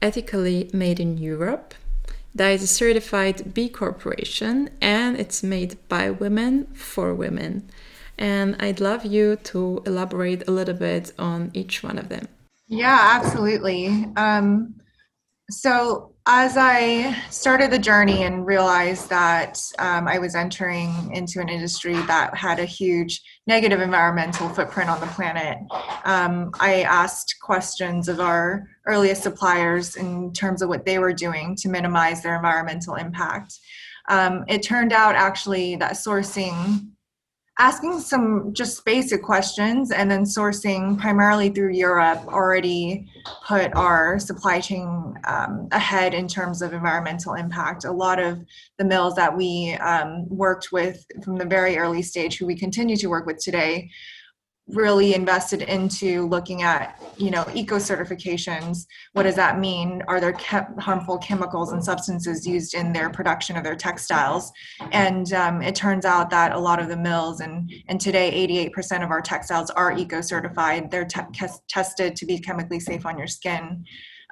ethically 0.00 0.70
made 0.72 1.00
in 1.00 1.18
Europe, 1.18 1.74
that 2.34 2.50
is 2.50 2.62
a 2.62 2.66
certified 2.66 3.54
B 3.54 3.68
Corporation 3.68 4.70
and 4.80 5.18
it's 5.18 5.42
made 5.42 5.76
by 5.88 6.10
women 6.10 6.66
for 6.74 7.14
women. 7.14 7.68
And 8.18 8.56
I'd 8.60 8.80
love 8.80 9.04
you 9.04 9.36
to 9.36 9.82
elaborate 9.86 10.46
a 10.48 10.50
little 10.50 10.74
bit 10.74 11.12
on 11.18 11.50
each 11.54 11.82
one 11.82 11.98
of 11.98 12.08
them. 12.08 12.28
Yeah, 12.68 12.98
absolutely. 13.00 14.06
Um, 14.16 14.74
so 15.50 16.11
as 16.26 16.56
I 16.56 17.20
started 17.30 17.72
the 17.72 17.78
journey 17.78 18.22
and 18.22 18.46
realized 18.46 19.08
that 19.10 19.60
um, 19.80 20.06
I 20.06 20.18
was 20.18 20.36
entering 20.36 21.10
into 21.12 21.40
an 21.40 21.48
industry 21.48 21.94
that 21.94 22.34
had 22.34 22.60
a 22.60 22.64
huge 22.64 23.20
negative 23.48 23.80
environmental 23.80 24.48
footprint 24.48 24.88
on 24.88 25.00
the 25.00 25.06
planet, 25.08 25.58
um, 26.04 26.52
I 26.60 26.82
asked 26.82 27.36
questions 27.42 28.08
of 28.08 28.20
our 28.20 28.68
earliest 28.86 29.24
suppliers 29.24 29.96
in 29.96 30.32
terms 30.32 30.62
of 30.62 30.68
what 30.68 30.86
they 30.86 31.00
were 31.00 31.12
doing 31.12 31.56
to 31.56 31.68
minimize 31.68 32.22
their 32.22 32.36
environmental 32.36 32.94
impact. 32.94 33.58
Um, 34.08 34.44
it 34.48 34.62
turned 34.62 34.92
out 34.92 35.16
actually 35.16 35.76
that 35.76 35.92
sourcing 35.92 36.91
asking 37.58 38.00
some 38.00 38.52
just 38.54 38.84
basic 38.84 39.22
questions 39.22 39.90
and 39.90 40.10
then 40.10 40.24
sourcing 40.24 40.98
primarily 40.98 41.50
through 41.50 41.72
Europe 41.72 42.26
already 42.28 43.06
put 43.46 43.74
our 43.76 44.18
supply 44.18 44.58
chain 44.58 45.14
um, 45.26 45.68
ahead 45.70 46.14
in 46.14 46.26
terms 46.26 46.62
of 46.62 46.72
environmental 46.72 47.34
impact. 47.34 47.84
A 47.84 47.92
lot 47.92 48.18
of 48.18 48.40
the 48.78 48.84
mills 48.84 49.14
that 49.16 49.36
we 49.36 49.74
um, 49.74 50.26
worked 50.28 50.72
with 50.72 51.04
from 51.22 51.36
the 51.36 51.44
very 51.44 51.76
early 51.76 52.02
stage, 52.02 52.38
who 52.38 52.46
we 52.46 52.56
continue 52.56 52.96
to 52.96 53.08
work 53.08 53.26
with 53.26 53.38
today, 53.38 53.90
really 54.72 55.14
invested 55.14 55.62
into 55.62 56.26
looking 56.28 56.62
at 56.62 57.00
you 57.16 57.30
know 57.30 57.46
eco 57.54 57.76
certifications 57.76 58.86
what 59.12 59.24
does 59.24 59.36
that 59.36 59.58
mean? 59.58 60.02
Are 60.08 60.20
there 60.20 60.32
chem- 60.32 60.78
harmful 60.78 61.18
chemicals 61.18 61.72
and 61.72 61.84
substances 61.84 62.46
used 62.46 62.74
in 62.74 62.92
their 62.92 63.10
production 63.10 63.56
of 63.56 63.64
their 63.64 63.76
textiles? 63.76 64.50
And 64.90 65.32
um, 65.34 65.60
it 65.60 65.74
turns 65.74 66.04
out 66.06 66.30
that 66.30 66.52
a 66.52 66.58
lot 66.58 66.80
of 66.80 66.88
the 66.88 66.96
mills 66.96 67.40
and 67.40 67.70
and 67.88 68.00
today 68.00 68.46
88% 68.74 69.04
of 69.04 69.10
our 69.10 69.20
textiles 69.20 69.70
are 69.70 69.92
eco 69.92 70.20
certified 70.20 70.90
they're 70.90 71.04
te- 71.04 71.20
tested 71.68 72.16
to 72.16 72.26
be 72.26 72.38
chemically 72.38 72.80
safe 72.80 73.04
on 73.04 73.18
your 73.18 73.26
skin. 73.26 73.84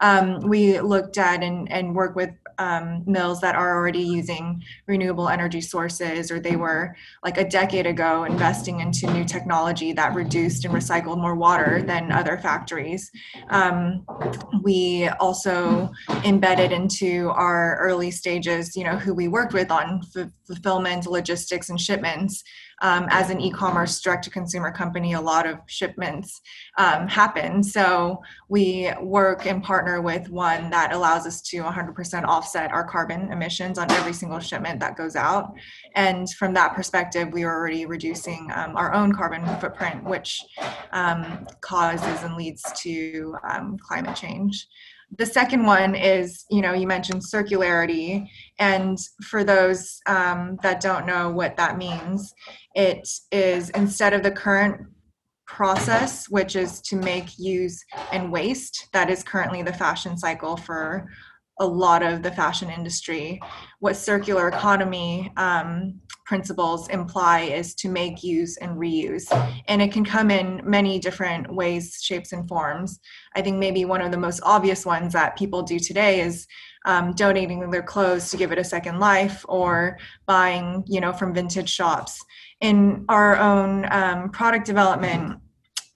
Um, 0.02 0.40
we 0.40 0.80
looked 0.80 1.18
at 1.18 1.42
and, 1.42 1.70
and 1.70 1.94
work 1.94 2.16
with 2.16 2.30
um, 2.60 3.02
mills 3.06 3.40
that 3.40 3.54
are 3.54 3.74
already 3.74 4.02
using 4.02 4.62
renewable 4.86 5.30
energy 5.30 5.62
sources, 5.62 6.30
or 6.30 6.38
they 6.38 6.56
were 6.56 6.94
like 7.24 7.38
a 7.38 7.48
decade 7.48 7.86
ago 7.86 8.24
investing 8.24 8.80
into 8.80 9.10
new 9.10 9.24
technology 9.24 9.92
that 9.94 10.14
reduced 10.14 10.66
and 10.66 10.74
recycled 10.74 11.18
more 11.18 11.34
water 11.34 11.82
than 11.82 12.12
other 12.12 12.36
factories. 12.36 13.10
Um, 13.48 14.04
we 14.62 15.08
also 15.20 15.90
embedded 16.24 16.70
into 16.70 17.30
our 17.30 17.78
early 17.78 18.10
stages, 18.10 18.76
you 18.76 18.84
know, 18.84 18.96
who 18.96 19.14
we 19.14 19.26
worked 19.26 19.54
with 19.54 19.70
on 19.70 20.02
f- 20.14 20.28
fulfillment, 20.46 21.06
logistics, 21.06 21.70
and 21.70 21.80
shipments 21.80 22.44
um, 22.82 23.06
as 23.10 23.30
an 23.30 23.40
e-commerce 23.40 24.00
direct-to-consumer 24.00 24.72
company, 24.72 25.12
a 25.12 25.20
lot 25.20 25.46
of 25.46 25.58
shipments 25.66 26.40
um, 26.78 27.08
happen. 27.08 27.62
So 27.62 28.22
we 28.48 28.90
work 29.00 29.46
and 29.46 29.62
partner 29.62 30.00
with 30.00 30.30
one 30.30 30.70
that 30.70 30.92
allows 30.92 31.26
us 31.26 31.42
to 31.42 31.58
100% 31.58 32.24
offset 32.24 32.49
our 32.56 32.84
carbon 32.84 33.32
emissions 33.32 33.78
on 33.78 33.90
every 33.92 34.12
single 34.12 34.40
shipment 34.40 34.80
that 34.80 34.96
goes 34.96 35.16
out. 35.16 35.52
And 35.94 36.28
from 36.30 36.54
that 36.54 36.74
perspective, 36.74 37.32
we 37.32 37.44
are 37.44 37.54
already 37.54 37.86
reducing 37.86 38.50
um, 38.54 38.76
our 38.76 38.92
own 38.92 39.12
carbon 39.12 39.44
footprint, 39.60 40.04
which 40.04 40.44
um, 40.92 41.46
causes 41.60 42.22
and 42.22 42.36
leads 42.36 42.62
to 42.82 43.36
um, 43.48 43.78
climate 43.78 44.16
change 44.16 44.66
the 45.18 45.26
second 45.26 45.64
one 45.64 45.94
is 45.94 46.44
you 46.50 46.60
know 46.60 46.72
you 46.72 46.86
mentioned 46.86 47.22
circularity 47.22 48.28
and 48.58 48.98
for 49.24 49.42
those 49.44 50.00
um, 50.06 50.58
that 50.62 50.80
don't 50.80 51.06
know 51.06 51.30
what 51.30 51.56
that 51.56 51.78
means 51.78 52.32
it 52.74 53.08
is 53.32 53.70
instead 53.70 54.12
of 54.12 54.22
the 54.22 54.30
current 54.30 54.80
process 55.46 56.28
which 56.28 56.54
is 56.54 56.80
to 56.80 56.96
make 56.96 57.38
use 57.38 57.84
and 58.12 58.30
waste 58.30 58.88
that 58.92 59.10
is 59.10 59.24
currently 59.24 59.62
the 59.62 59.72
fashion 59.72 60.16
cycle 60.16 60.56
for 60.56 61.08
a 61.60 61.66
lot 61.66 62.02
of 62.02 62.22
the 62.22 62.32
fashion 62.32 62.70
industry. 62.70 63.40
What 63.78 63.96
circular 63.96 64.48
economy 64.48 65.30
um, 65.36 66.00
principles 66.24 66.88
imply 66.88 67.40
is 67.40 67.74
to 67.74 67.88
make, 67.88 68.22
use, 68.22 68.56
and 68.58 68.76
reuse. 68.76 69.26
And 69.68 69.82
it 69.82 69.92
can 69.92 70.04
come 70.04 70.30
in 70.30 70.60
many 70.64 70.98
different 70.98 71.52
ways, 71.52 71.98
shapes, 72.02 72.32
and 72.32 72.48
forms. 72.48 73.00
I 73.34 73.42
think 73.42 73.58
maybe 73.58 73.84
one 73.84 74.00
of 74.00 74.10
the 74.10 74.16
most 74.16 74.40
obvious 74.44 74.86
ones 74.86 75.12
that 75.12 75.36
people 75.36 75.62
do 75.62 75.78
today 75.78 76.20
is 76.20 76.46
um, 76.86 77.12
donating 77.12 77.68
their 77.70 77.82
clothes 77.82 78.30
to 78.30 78.36
give 78.36 78.52
it 78.52 78.58
a 78.58 78.64
second 78.64 79.00
life 79.00 79.44
or 79.48 79.98
buying, 80.26 80.84
you 80.86 81.00
know, 81.00 81.12
from 81.12 81.34
vintage 81.34 81.68
shops. 81.68 82.24
In 82.60 83.04
our 83.08 83.36
own 83.36 83.86
um, 83.90 84.30
product 84.30 84.66
development, 84.66 85.40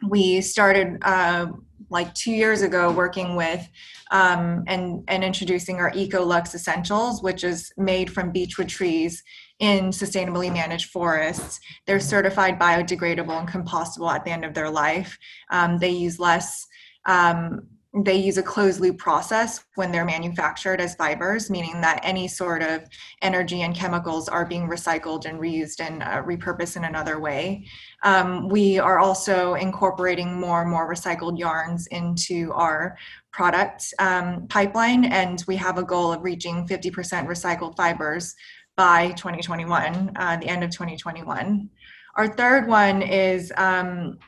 we 0.08 0.40
started 0.40 0.98
uh, 1.02 1.46
like 1.90 2.14
two 2.14 2.32
years 2.32 2.62
ago 2.62 2.92
working 2.92 3.36
with 3.36 3.68
um, 4.10 4.64
and, 4.66 5.04
and 5.08 5.24
introducing 5.24 5.76
our 5.76 5.92
Eco 5.94 6.24
Lux 6.24 6.54
Essentials, 6.54 7.22
which 7.22 7.44
is 7.44 7.72
made 7.76 8.12
from 8.12 8.30
beechwood 8.30 8.68
trees 8.68 9.22
in 9.60 9.86
sustainably 9.90 10.52
managed 10.52 10.90
forests. 10.90 11.60
They're 11.86 12.00
certified 12.00 12.58
biodegradable 12.58 13.38
and 13.38 13.48
compostable 13.48 14.12
at 14.12 14.24
the 14.24 14.30
end 14.30 14.44
of 14.44 14.54
their 14.54 14.70
life. 14.70 15.16
Um, 15.50 15.78
they 15.78 15.90
use 15.90 16.18
less 16.18 16.66
um, 17.06 17.66
they 18.02 18.16
use 18.16 18.38
a 18.38 18.42
closed 18.42 18.80
loop 18.80 18.98
process 18.98 19.64
when 19.76 19.92
they're 19.92 20.04
manufactured 20.04 20.80
as 20.80 20.96
fibers, 20.96 21.48
meaning 21.48 21.80
that 21.80 22.00
any 22.02 22.26
sort 22.26 22.60
of 22.60 22.82
energy 23.22 23.62
and 23.62 23.74
chemicals 23.74 24.28
are 24.28 24.44
being 24.44 24.68
recycled 24.68 25.26
and 25.26 25.38
reused 25.38 25.78
and 25.78 26.02
uh, 26.02 26.20
repurposed 26.22 26.76
in 26.76 26.84
another 26.84 27.20
way. 27.20 27.64
Um, 28.02 28.48
we 28.48 28.80
are 28.80 28.98
also 28.98 29.54
incorporating 29.54 30.40
more 30.40 30.62
and 30.62 30.70
more 30.70 30.92
recycled 30.92 31.38
yarns 31.38 31.86
into 31.88 32.52
our 32.52 32.96
product 33.32 33.94
um, 34.00 34.48
pipeline, 34.48 35.04
and 35.04 35.44
we 35.46 35.54
have 35.56 35.78
a 35.78 35.84
goal 35.84 36.12
of 36.12 36.24
reaching 36.24 36.66
50% 36.66 36.90
recycled 37.28 37.76
fibers 37.76 38.34
by 38.76 39.12
2021, 39.12 40.12
uh, 40.16 40.36
the 40.38 40.48
end 40.48 40.64
of 40.64 40.70
2021. 40.70 41.70
Our 42.16 42.28
third 42.28 42.66
one 42.66 43.02
is 43.02 43.52
um, 43.56 44.18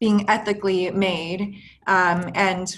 being 0.00 0.28
ethically 0.28 0.90
made. 0.90 1.56
Um, 1.86 2.30
and 2.34 2.74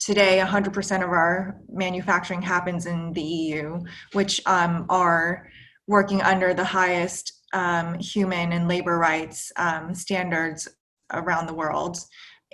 today, 0.00 0.42
100% 0.44 1.04
of 1.04 1.10
our 1.10 1.60
manufacturing 1.68 2.42
happens 2.42 2.86
in 2.86 3.12
the 3.12 3.22
EU, 3.22 3.80
which 4.12 4.40
um, 4.46 4.86
are 4.88 5.48
working 5.86 6.22
under 6.22 6.54
the 6.54 6.64
highest 6.64 7.32
um, 7.52 7.98
human 7.98 8.52
and 8.52 8.68
labor 8.68 8.98
rights 8.98 9.50
um, 9.56 9.94
standards 9.94 10.68
around 11.12 11.46
the 11.46 11.54
world. 11.54 11.98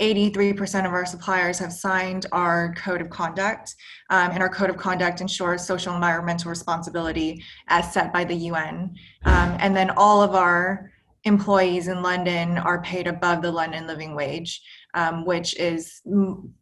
83% 0.01 0.87
of 0.87 0.93
our 0.93 1.07
suppliers 1.07 1.59
have 1.59 1.73
signed 1.73 2.27
our 2.33 2.75
code 2.75 3.01
of 3.01 3.11
conduct, 3.11 3.75
um, 4.11 4.33
and 4.33 4.43
our 4.43 4.49
code 4.49 4.71
of 4.71 4.77
conduct 4.77 5.21
ensures 5.21 5.65
social 5.65 5.95
environmental 5.95 6.51
responsibility 6.51 7.43
as 7.69 7.93
set 7.93 8.13
by 8.13 8.25
the 8.25 8.35
UN. 8.35 8.95
Um, 9.25 9.57
and 9.61 9.77
then 9.77 9.91
all 9.97 10.21
of 10.21 10.35
our 10.35 10.91
employees 11.25 11.89
in 11.89 12.03
London 12.03 12.59
are 12.59 12.83
paid 12.83 13.07
above 13.07 13.41
the 13.41 13.51
London 13.51 13.87
living 13.87 14.15
wage, 14.15 14.61
um, 14.93 15.25
which 15.25 15.59
is 15.59 16.03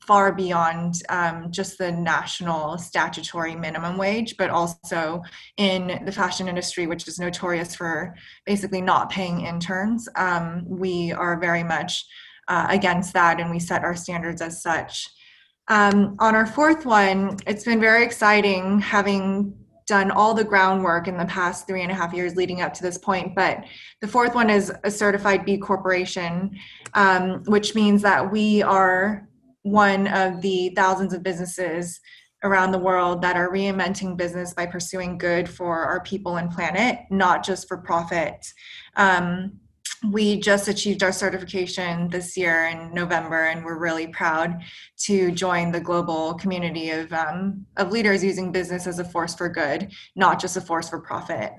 far 0.07 0.33
beyond 0.33 0.95
um, 1.09 1.51
just 1.51 1.79
the 1.79 1.91
national 1.91 2.79
statutory 2.79 3.57
minimum 3.57 3.99
wage, 3.99 4.37
but 4.37 4.51
also 4.51 5.23
in 5.57 6.03
the 6.05 6.13
fashion 6.13 6.49
industry, 6.49 6.87
which 6.87 7.09
is 7.09 7.19
notorious 7.19 7.75
for 7.75 8.15
basically 8.47 8.81
not 8.81 9.11
paying 9.11 9.47
interns. 9.47 10.09
Um, 10.17 10.65
we 10.67 11.13
are 11.13 11.41
very 11.41 11.65
much 11.65 12.05
uh, 12.49 12.67
against 12.71 13.13
that, 13.15 13.41
and 13.41 13.51
we 13.51 13.59
set 13.59 13.85
our 13.85 13.97
standards 13.97 14.41
as 14.41 14.63
such. 14.63 15.09
Um, 15.69 16.17
on 16.19 16.35
our 16.35 16.47
fourth 16.47 16.85
one, 16.85 17.37
it's 17.47 17.65
been 17.65 17.81
very 17.81 18.05
exciting 18.05 18.81
having 18.81 19.55
done 19.87 20.11
all 20.11 20.35
the 20.35 20.45
groundwork 20.45 21.09
in 21.09 21.17
the 21.17 21.25
past 21.27 21.67
three 21.67 21.83
and 21.83 21.91
a 21.91 21.95
half 21.95 22.13
years 22.13 22.37
leading 22.37 22.61
up 22.61 22.73
to 22.75 22.83
this 22.83 22.99
point. 22.99 23.35
But 23.35 23.65
the 24.01 24.09
fourth 24.09 24.35
one 24.35 24.51
is 24.51 24.73
a 24.85 24.91
certified 24.91 25.45
B 25.45 25.59
Corporation, 25.59 26.57
um, 26.95 27.43
which 27.45 27.75
means 27.75 28.03
that 28.03 28.31
we 28.31 28.63
are 28.63 29.29
one 29.63 30.09
of 30.09 30.41
the 30.43 30.73
thousands 30.75 31.13
of 31.13 31.23
businesses 31.23 32.01
around 32.45 32.73
the 32.73 32.79
world 32.79 33.23
that 33.23 33.37
are 33.37 33.51
reinventing 33.51 34.17
business 34.17 34.53
by 34.53 34.67
pursuing 34.67 35.17
good 35.17 35.49
for 35.49 35.85
our 35.85 36.03
people 36.03 36.39
and 36.39 36.51
planet, 36.51 36.99
not 37.11 37.45
just 37.45 37.69
for 37.69 37.77
profit. 37.77 38.53
Um, 38.97 39.61
we 40.11 40.41
just 40.41 40.69
achieved 40.69 41.03
our 41.03 41.13
certification 41.13 42.09
this 42.09 42.37
year 42.37 42.67
in 42.67 42.93
November, 42.93 43.47
and 43.47 43.65
we're 43.65 43.79
really 43.79 44.09
proud 44.09 44.61
to 45.05 45.31
join 45.31 45.71
the 45.71 45.81
global 45.81 46.35
community 46.35 46.91
of, 46.91 47.13
um, 47.13 47.65
of 47.77 47.93
leaders 47.93 48.25
using 48.25 48.51
business 48.51 48.87
as 48.87 48.99
a 48.99 49.05
force 49.05 49.35
for 49.35 49.49
good, 49.49 49.93
not 50.17 50.41
just 50.41 50.57
a 50.57 50.61
force 50.61 50.89
for 50.89 51.01
profit. 51.01 51.53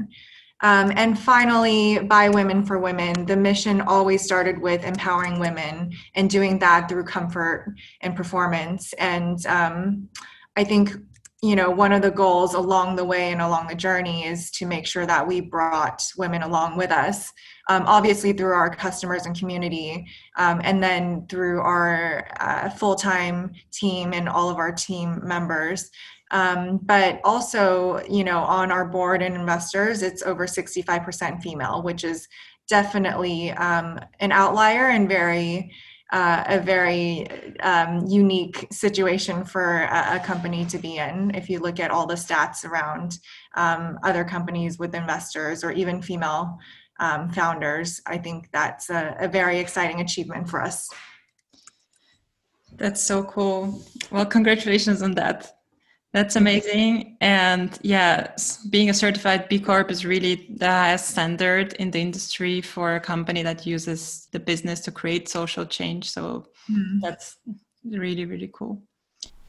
Um, 0.62 0.94
and 0.96 1.20
finally, 1.20 2.00
by 2.00 2.30
Women 2.30 2.66
for 2.66 2.80
Women, 2.80 3.26
the 3.26 3.36
mission 3.36 3.82
always 3.82 4.24
started 4.24 4.58
with 4.60 4.86
empowering 4.86 5.40
women 5.40 5.92
and 6.16 6.30
doing 6.30 6.58
that 6.60 6.88
through 6.88 7.04
comfort 7.04 7.74
and 8.02 8.16
performance. 8.16 8.94
And 8.94 9.46
um, 9.46 10.08
I 10.56 10.64
think 10.64 10.94
you 11.44 11.58
know 11.58 11.70
one 11.70 11.92
of 11.92 12.02
the 12.02 12.10
goals 12.10 12.54
along 12.54 12.96
the 12.96 13.04
way 13.04 13.34
and 13.34 13.42
along 13.42 13.68
the 13.68 13.76
journey 13.76 14.26
is 14.26 14.50
to 14.50 14.66
make 14.66 14.88
sure 14.88 15.06
that 15.06 15.28
we 15.28 15.42
brought 15.42 16.10
women 16.18 16.42
along 16.42 16.78
with 16.78 16.90
us 16.90 17.34
um, 17.70 17.84
obviously 17.86 18.32
through 18.34 18.54
our 18.54 18.74
customers 18.74 19.26
and 19.26 19.38
community 19.38 20.06
um, 20.38 20.62
and 20.64 20.82
then 20.82 21.26
through 21.28 21.60
our 21.62 22.28
uh, 22.40 22.70
full-time 22.70 23.52
team 23.72 24.14
and 24.14 24.28
all 24.28 24.50
of 24.50 24.58
our 24.58 24.72
team 24.72 25.20
members. 25.24 25.90
Um, 26.32 26.80
but 26.82 27.20
also 27.24 28.02
you 28.10 28.24
know 28.24 28.40
on 28.40 28.72
our 28.72 28.86
board 28.86 29.22
and 29.22 29.36
investors 29.36 30.02
it's 30.02 30.24
over 30.24 30.48
65% 30.48 31.44
female 31.44 31.84
which 31.84 32.04
is 32.04 32.28
definitely 32.68 33.52
um, 33.52 34.00
an 34.20 34.32
outlier 34.32 34.88
and 34.88 35.08
very 35.08 35.72
uh, 36.12 36.44
a 36.48 36.60
very 36.60 37.28
um, 37.62 38.06
unique 38.06 38.68
situation 38.72 39.44
for 39.44 39.84
a, 39.84 40.16
a, 40.16 40.20
company 40.20 40.66
to 40.66 40.78
be 40.78 40.98
in. 40.98 41.32
If 41.34 41.50
you 41.50 41.60
look 41.60 41.80
at 41.80 41.90
all 41.90 42.06
the 42.06 42.14
stats 42.16 42.66
around 42.66 43.18
um, 43.56 43.98
other 44.04 44.24
companies 44.24 44.78
with 44.78 44.94
investors 44.94 45.64
or 45.64 45.72
even 45.72 46.02
female 46.02 46.60
um, 47.00 47.32
founders, 47.32 48.02
I 48.06 48.18
think 48.18 48.50
that's 48.52 48.90
a, 48.90 49.16
a 49.20 49.28
very 49.28 49.60
exciting 49.60 50.02
achievement 50.02 50.50
for 50.50 50.62
us. 50.62 50.90
That's 52.76 53.02
so 53.02 53.24
cool. 53.24 53.82
Well, 54.12 54.26
congratulations 54.26 55.02
on 55.02 55.14
that. 55.14 55.52
That's 56.14 56.36
amazing. 56.36 57.18
And 57.22 57.78
yeah, 57.82 58.36
being 58.70 58.92
a 58.92 58.94
certified 58.94 59.50
B 59.50 59.60
Corp 59.60 59.90
is 59.90 60.06
really 60.06 60.48
the 60.56 60.68
highest 60.68 61.10
standard 61.10 61.74
in 61.74 61.90
the 61.90 62.00
industry 62.00 62.62
for 62.62 62.96
a 62.96 63.00
company 63.00 63.42
that 63.42 63.66
uses 63.66 64.28
the 64.32 64.40
business 64.40 64.80
to 64.82 64.92
create 64.92 65.28
social 65.28 65.66
change. 65.66 66.12
So 66.12 66.46
mm. 66.72 67.02
that's 67.02 67.38
really, 67.84 68.26
really 68.26 68.52
cool. 68.54 68.84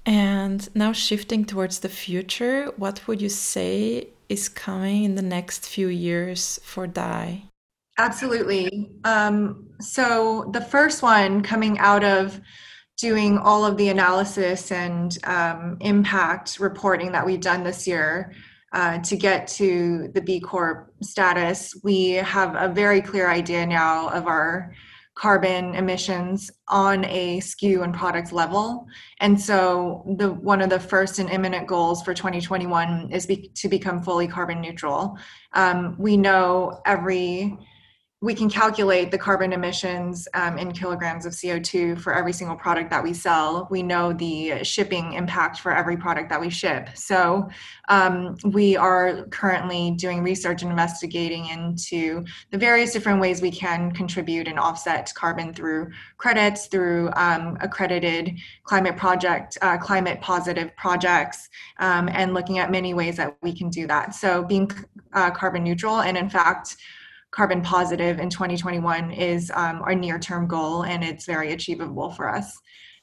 And 0.06 0.66
now 0.74 0.92
shifting 0.92 1.44
towards 1.44 1.80
the 1.80 1.90
future, 1.90 2.72
what 2.78 3.06
would 3.06 3.20
you 3.20 3.28
say 3.28 4.08
is 4.30 4.48
coming 4.48 5.04
in 5.04 5.14
the 5.16 5.22
next 5.22 5.66
few 5.66 5.88
years 5.88 6.58
for 6.64 6.86
DAI? 6.86 7.44
Absolutely. 7.98 8.90
Um, 9.04 9.68
so 9.80 10.50
the 10.52 10.60
first 10.62 11.02
one 11.02 11.42
coming 11.42 11.78
out 11.78 12.04
of 12.04 12.40
doing 12.96 13.38
all 13.38 13.64
of 13.64 13.76
the 13.76 13.88
analysis 13.88 14.70
and 14.70 15.18
um, 15.24 15.76
impact 15.80 16.58
reporting 16.60 17.12
that 17.12 17.26
we've 17.26 17.40
done 17.40 17.64
this 17.64 17.86
year 17.86 18.32
uh, 18.72 18.98
to 18.98 19.16
get 19.16 19.46
to 19.46 20.08
the 20.14 20.20
B 20.20 20.40
Corp 20.40 20.92
status, 21.00 21.74
we 21.84 22.10
have 22.10 22.56
a 22.56 22.72
very 22.72 23.00
clear 23.00 23.30
idea 23.30 23.64
now 23.66 24.08
of 24.08 24.26
our 24.26 24.74
carbon 25.14 25.76
emissions 25.76 26.50
on 26.66 27.04
a 27.04 27.38
SKU 27.38 27.84
and 27.84 27.94
product 27.94 28.32
level. 28.32 28.86
And 29.20 29.40
so 29.40 30.02
the 30.18 30.32
one 30.32 30.60
of 30.60 30.70
the 30.70 30.80
first 30.80 31.20
and 31.20 31.30
imminent 31.30 31.68
goals 31.68 32.02
for 32.02 32.14
2021 32.14 33.10
is 33.12 33.26
be, 33.26 33.48
to 33.54 33.68
become 33.68 34.02
fully 34.02 34.26
carbon 34.26 34.60
neutral. 34.60 35.16
Um, 35.52 35.94
we 35.98 36.16
know 36.16 36.80
every 36.84 37.56
we 38.24 38.34
can 38.34 38.48
calculate 38.48 39.10
the 39.10 39.18
carbon 39.18 39.52
emissions 39.52 40.26
um, 40.32 40.56
in 40.56 40.72
kilograms 40.72 41.26
of 41.26 41.34
CO2 41.34 42.00
for 42.00 42.14
every 42.14 42.32
single 42.32 42.56
product 42.56 42.88
that 42.88 43.02
we 43.02 43.12
sell. 43.12 43.68
We 43.70 43.82
know 43.82 44.14
the 44.14 44.64
shipping 44.64 45.12
impact 45.12 45.58
for 45.58 45.76
every 45.76 45.98
product 45.98 46.30
that 46.30 46.40
we 46.40 46.48
ship. 46.48 46.88
So 46.94 47.50
um, 47.90 48.38
we 48.42 48.78
are 48.78 49.26
currently 49.26 49.90
doing 49.90 50.22
research 50.22 50.62
and 50.62 50.70
investigating 50.70 51.48
into 51.48 52.24
the 52.50 52.56
various 52.56 52.94
different 52.94 53.20
ways 53.20 53.42
we 53.42 53.50
can 53.50 53.92
contribute 53.92 54.48
and 54.48 54.58
offset 54.58 55.12
carbon 55.14 55.52
through 55.52 55.90
credits, 56.16 56.64
through 56.66 57.10
um, 57.16 57.58
accredited 57.60 58.38
climate 58.62 58.96
project, 58.96 59.58
uh, 59.60 59.76
climate 59.76 60.18
positive 60.22 60.74
projects, 60.76 61.50
um, 61.78 62.08
and 62.08 62.32
looking 62.32 62.58
at 62.58 62.70
many 62.70 62.94
ways 62.94 63.18
that 63.18 63.36
we 63.42 63.54
can 63.54 63.68
do 63.68 63.86
that. 63.86 64.14
So 64.14 64.42
being 64.42 64.70
uh, 65.12 65.30
carbon 65.30 65.62
neutral, 65.62 66.00
and 66.00 66.16
in 66.16 66.30
fact, 66.30 66.78
carbon 67.34 67.60
positive 67.62 68.20
in 68.20 68.30
2021 68.30 69.10
is 69.10 69.50
um, 69.54 69.82
our 69.82 69.94
near 69.94 70.18
term 70.18 70.46
goal, 70.46 70.82
and 70.82 71.02
it's 71.02 71.26
very 71.26 71.52
achievable 71.52 72.10
for 72.10 72.28
us. 72.28 72.56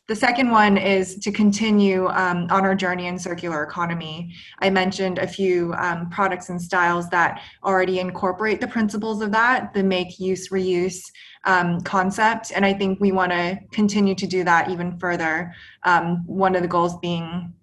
The 0.08 0.16
second 0.16 0.52
one 0.52 0.78
is 0.78 1.16
to 1.20 1.32
continue 1.32 2.08
um, 2.08 2.48
on 2.50 2.66
our 2.66 2.76
journey 2.76 3.08
in 3.08 3.20
circular 3.20 3.64
economy. 3.64 4.34
I 4.60 4.70
mentioned 4.70 5.20
a 5.20 5.28
few 5.28 5.74
um, 5.74 6.10
products 6.10 6.50
and 6.50 6.62
styles 6.62 7.10
that 7.10 7.42
already 7.64 8.00
incorporate 8.00 8.60
the 8.60 8.68
principles 8.68 9.22
of 9.22 9.32
that, 9.32 9.74
the 9.74 9.84
make, 9.84 10.20
use, 10.20 10.50
reuse 10.50 11.02
um, 11.46 11.80
concept. 11.82 12.52
And 12.56 12.66
I 12.66 12.74
think 12.74 13.00
we 13.00 13.12
want 13.12 13.32
to 13.32 13.60
continue 13.72 14.16
to 14.16 14.28
do 14.28 14.44
that 14.44 14.70
even 14.70 14.98
further. 14.98 15.54
Um, 15.84 16.24
one 16.26 16.56
of 16.56 16.62
the 16.62 16.68
goals 16.68 16.98
being 17.00 17.54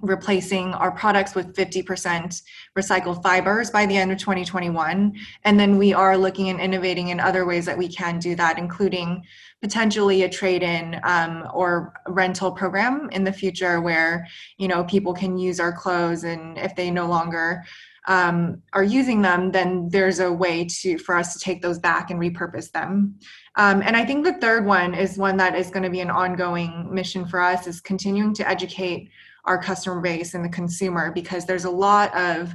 replacing 0.00 0.72
our 0.74 0.90
products 0.90 1.34
with 1.34 1.54
50% 1.54 2.42
recycled 2.76 3.22
fibers 3.22 3.70
by 3.70 3.86
the 3.86 3.96
end 3.96 4.12
of 4.12 4.18
2021. 4.18 5.14
And 5.44 5.60
then 5.60 5.78
we 5.78 5.92
are 5.92 6.16
looking 6.16 6.48
and 6.48 6.60
innovating 6.60 7.08
in 7.08 7.20
other 7.20 7.44
ways 7.44 7.66
that 7.66 7.76
we 7.76 7.88
can 7.88 8.18
do 8.18 8.34
that, 8.36 8.58
including 8.58 9.24
potentially 9.60 10.22
a 10.22 10.28
trade-in 10.28 11.00
um, 11.04 11.46
or 11.54 11.92
rental 12.08 12.50
program 12.50 13.08
in 13.12 13.24
the 13.24 13.32
future 13.32 13.80
where, 13.80 14.26
you 14.58 14.68
know, 14.68 14.84
people 14.84 15.14
can 15.14 15.36
use 15.36 15.60
our 15.60 15.72
clothes 15.72 16.24
and 16.24 16.58
if 16.58 16.74
they 16.74 16.90
no 16.90 17.06
longer 17.06 17.62
um, 18.08 18.60
are 18.72 18.82
using 18.82 19.22
them, 19.22 19.52
then 19.52 19.88
there's 19.88 20.18
a 20.18 20.32
way 20.32 20.64
to 20.64 20.98
for 20.98 21.16
us 21.16 21.32
to 21.34 21.38
take 21.38 21.62
those 21.62 21.78
back 21.78 22.10
and 22.10 22.18
repurpose 22.18 22.70
them. 22.72 23.14
Um, 23.56 23.82
and 23.82 23.96
I 23.96 24.04
think 24.04 24.24
the 24.24 24.34
third 24.34 24.66
one 24.66 24.94
is 24.94 25.18
one 25.18 25.36
that 25.36 25.54
is 25.54 25.70
going 25.70 25.84
to 25.84 25.90
be 25.90 26.00
an 26.00 26.10
ongoing 26.10 26.92
mission 26.92 27.26
for 27.26 27.40
us 27.40 27.66
is 27.66 27.80
continuing 27.80 28.34
to 28.34 28.48
educate 28.48 29.10
our 29.44 29.60
customer 29.60 30.00
base 30.00 30.34
and 30.34 30.44
the 30.44 30.48
consumer 30.48 31.12
because 31.12 31.44
there's 31.44 31.64
a 31.64 31.70
lot 31.70 32.14
of 32.16 32.54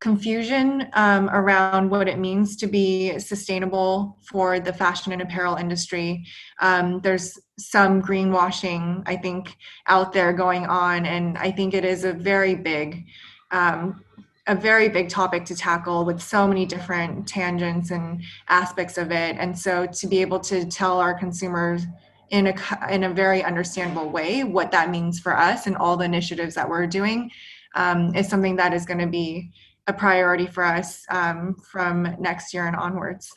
confusion 0.00 0.88
um, 0.92 1.28
around 1.30 1.90
what 1.90 2.06
it 2.06 2.18
means 2.18 2.56
to 2.56 2.66
be 2.68 3.18
sustainable 3.18 4.16
for 4.22 4.60
the 4.60 4.72
fashion 4.72 5.12
and 5.12 5.20
apparel 5.20 5.56
industry. 5.56 6.24
Um, 6.60 7.00
there's 7.00 7.38
some 7.58 8.00
greenwashing, 8.00 9.02
I 9.06 9.16
think, 9.16 9.56
out 9.86 10.12
there 10.12 10.32
going 10.32 10.66
on, 10.66 11.04
and 11.06 11.36
I 11.36 11.50
think 11.50 11.74
it 11.74 11.84
is 11.84 12.04
a 12.04 12.12
very 12.12 12.54
big. 12.54 13.06
Um, 13.50 14.04
a 14.46 14.54
very 14.54 14.88
big 14.88 15.10
topic 15.10 15.44
to 15.44 15.54
tackle 15.54 16.06
with 16.06 16.22
so 16.22 16.48
many 16.48 16.64
different 16.64 17.28
tangents 17.28 17.90
and 17.90 18.22
aspects 18.48 18.96
of 18.96 19.12
it. 19.12 19.36
And 19.38 19.56
so 19.56 19.84
to 19.84 20.06
be 20.06 20.22
able 20.22 20.40
to 20.40 20.64
tell 20.64 20.98
our 21.00 21.12
consumers 21.12 21.82
in 22.30 22.48
a 22.48 22.54
in 22.90 23.04
a 23.04 23.12
very 23.12 23.42
understandable 23.42 24.10
way 24.10 24.44
what 24.44 24.70
that 24.70 24.90
means 24.90 25.18
for 25.18 25.36
us 25.36 25.66
and 25.66 25.76
all 25.76 25.96
the 25.96 26.04
initiatives 26.04 26.54
that 26.54 26.68
we're 26.68 26.86
doing 26.86 27.30
um, 27.74 28.14
is 28.14 28.28
something 28.28 28.56
that 28.56 28.72
is 28.72 28.84
going 28.84 28.98
to 28.98 29.06
be 29.06 29.50
a 29.86 29.92
priority 29.92 30.46
for 30.46 30.62
us 30.62 31.04
um, 31.10 31.56
from 31.70 32.16
next 32.20 32.52
year 32.52 32.66
and 32.66 32.76
onwards. 32.76 33.30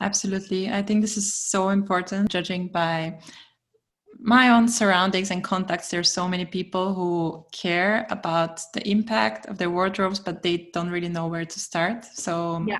Absolutely. 0.00 0.70
I 0.70 0.82
think 0.82 1.00
this 1.00 1.16
is 1.16 1.32
so 1.34 1.70
important, 1.70 2.28
judging 2.30 2.68
by 2.68 3.20
my 4.20 4.48
own 4.48 4.68
surroundings 4.68 5.30
and 5.30 5.42
contacts. 5.42 5.88
There's 5.88 6.10
so 6.10 6.28
many 6.28 6.44
people 6.44 6.94
who 6.94 7.44
care 7.52 8.06
about 8.10 8.60
the 8.74 8.88
impact 8.88 9.46
of 9.46 9.58
their 9.58 9.70
wardrobes, 9.70 10.18
but 10.18 10.42
they 10.42 10.70
don't 10.72 10.90
really 10.90 11.08
know 11.08 11.28
where 11.28 11.44
to 11.44 11.60
start. 11.60 12.04
So, 12.04 12.64
yeah. 12.66 12.78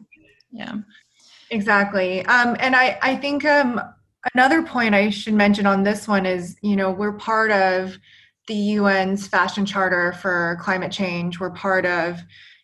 Yeah. 0.51 0.75
Exactly. 1.51 2.25
Um, 2.27 2.57
and 2.61 2.75
I, 2.75 2.99
I 3.03 3.16
think 3.16 3.44
um, 3.44 3.81
Another 4.35 4.62
point 4.62 4.94
I 4.94 5.11
should 5.11 5.35
mention 5.35 5.66
on 5.66 5.85
this 5.85 6.09
one 6.09 6.26
is, 6.26 6.57
you 6.62 6.76
know, 6.76 6.90
we're 6.90 7.16
part 7.16 7.50
of 7.50 7.98
the 8.48 8.76
UN's 8.76 9.28
Fashion 9.28 9.64
Charter 9.64 10.12
for 10.12 10.59
Climate 10.61 10.90
Change. 10.90 11.38
We're 11.38 11.50
part 11.50 11.87
of 11.87 12.20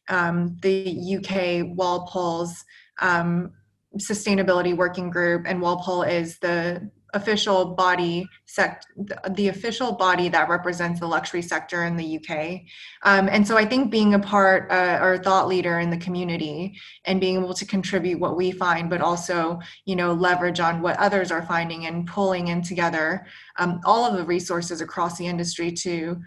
um, 0.09 0.57
the 0.63 1.17
UK 1.17 1.77
Walpole's 1.77 2.65
um, 3.01 3.53
Sustainability 3.99 4.77
Working 4.77 5.11
Group, 5.11 5.45
and 5.47 5.61
Walpole 5.61 6.03
is 6.03 6.39
the 6.39 6.91
official 7.15 7.65
body 7.65 8.29
sect 8.47 8.87
the 9.31 9.49
official 9.49 9.93
body 9.93 10.29
that 10.29 10.49
represents 10.49 11.01
the 11.01 11.07
luxury 11.07 11.43
sector 11.43 11.85
in 11.85 11.97
the 11.97 12.19
UK. 12.19 12.61
Um, 13.03 13.29
and 13.29 13.47
so 13.47 13.57
I 13.57 13.65
think 13.65 13.91
being 13.91 14.15
a 14.15 14.19
part 14.19 14.71
uh, 14.71 14.99
or 15.01 15.19
thought 15.19 15.49
leader 15.49 15.81
in 15.81 15.91
the 15.91 15.97
community 15.97 16.79
and 17.05 17.21
being 17.21 17.37
able 17.37 17.55
to 17.55 17.65
contribute 17.65 18.21
what 18.21 18.37
we 18.37 18.51
find, 18.51 18.91
but 18.91 19.01
also 19.01 19.59
you 19.87 19.97
know 19.97 20.13
leverage 20.13 20.61
on 20.61 20.83
what 20.83 20.99
others 20.99 21.31
are 21.31 21.43
finding 21.43 21.87
and 21.87 22.07
pulling 22.07 22.49
in 22.49 22.63
together 22.63 23.27
um, 23.59 23.81
all 23.85 24.05
of 24.05 24.17
the 24.17 24.25
resources 24.25 24.81
across 24.81 25.17
the 25.17 25.27
industry 25.27 25.71
to 25.71 26.21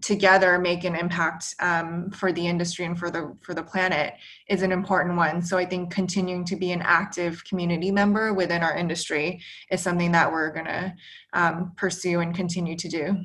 together 0.00 0.58
make 0.58 0.84
an 0.84 0.94
impact 0.94 1.54
um, 1.60 2.10
for 2.10 2.32
the 2.32 2.46
industry 2.46 2.84
and 2.84 2.98
for 2.98 3.10
the 3.10 3.36
for 3.42 3.54
the 3.54 3.62
planet 3.62 4.14
is 4.48 4.62
an 4.62 4.72
important 4.72 5.16
one. 5.16 5.42
So 5.42 5.58
i 5.58 5.64
think 5.64 5.90
continuing 5.90 6.44
to 6.46 6.56
be 6.56 6.72
an 6.72 6.82
active 6.82 7.42
community 7.44 7.90
member 7.90 8.32
within 8.34 8.62
our 8.62 8.76
industry 8.76 9.40
is 9.70 9.82
something 9.82 10.12
that 10.12 10.30
we're 10.30 10.52
going 10.52 10.66
to 10.66 10.94
um, 11.32 11.72
pursue 11.76 12.20
and 12.20 12.34
continue 12.34 12.76
to 12.76 12.88
do. 12.88 13.16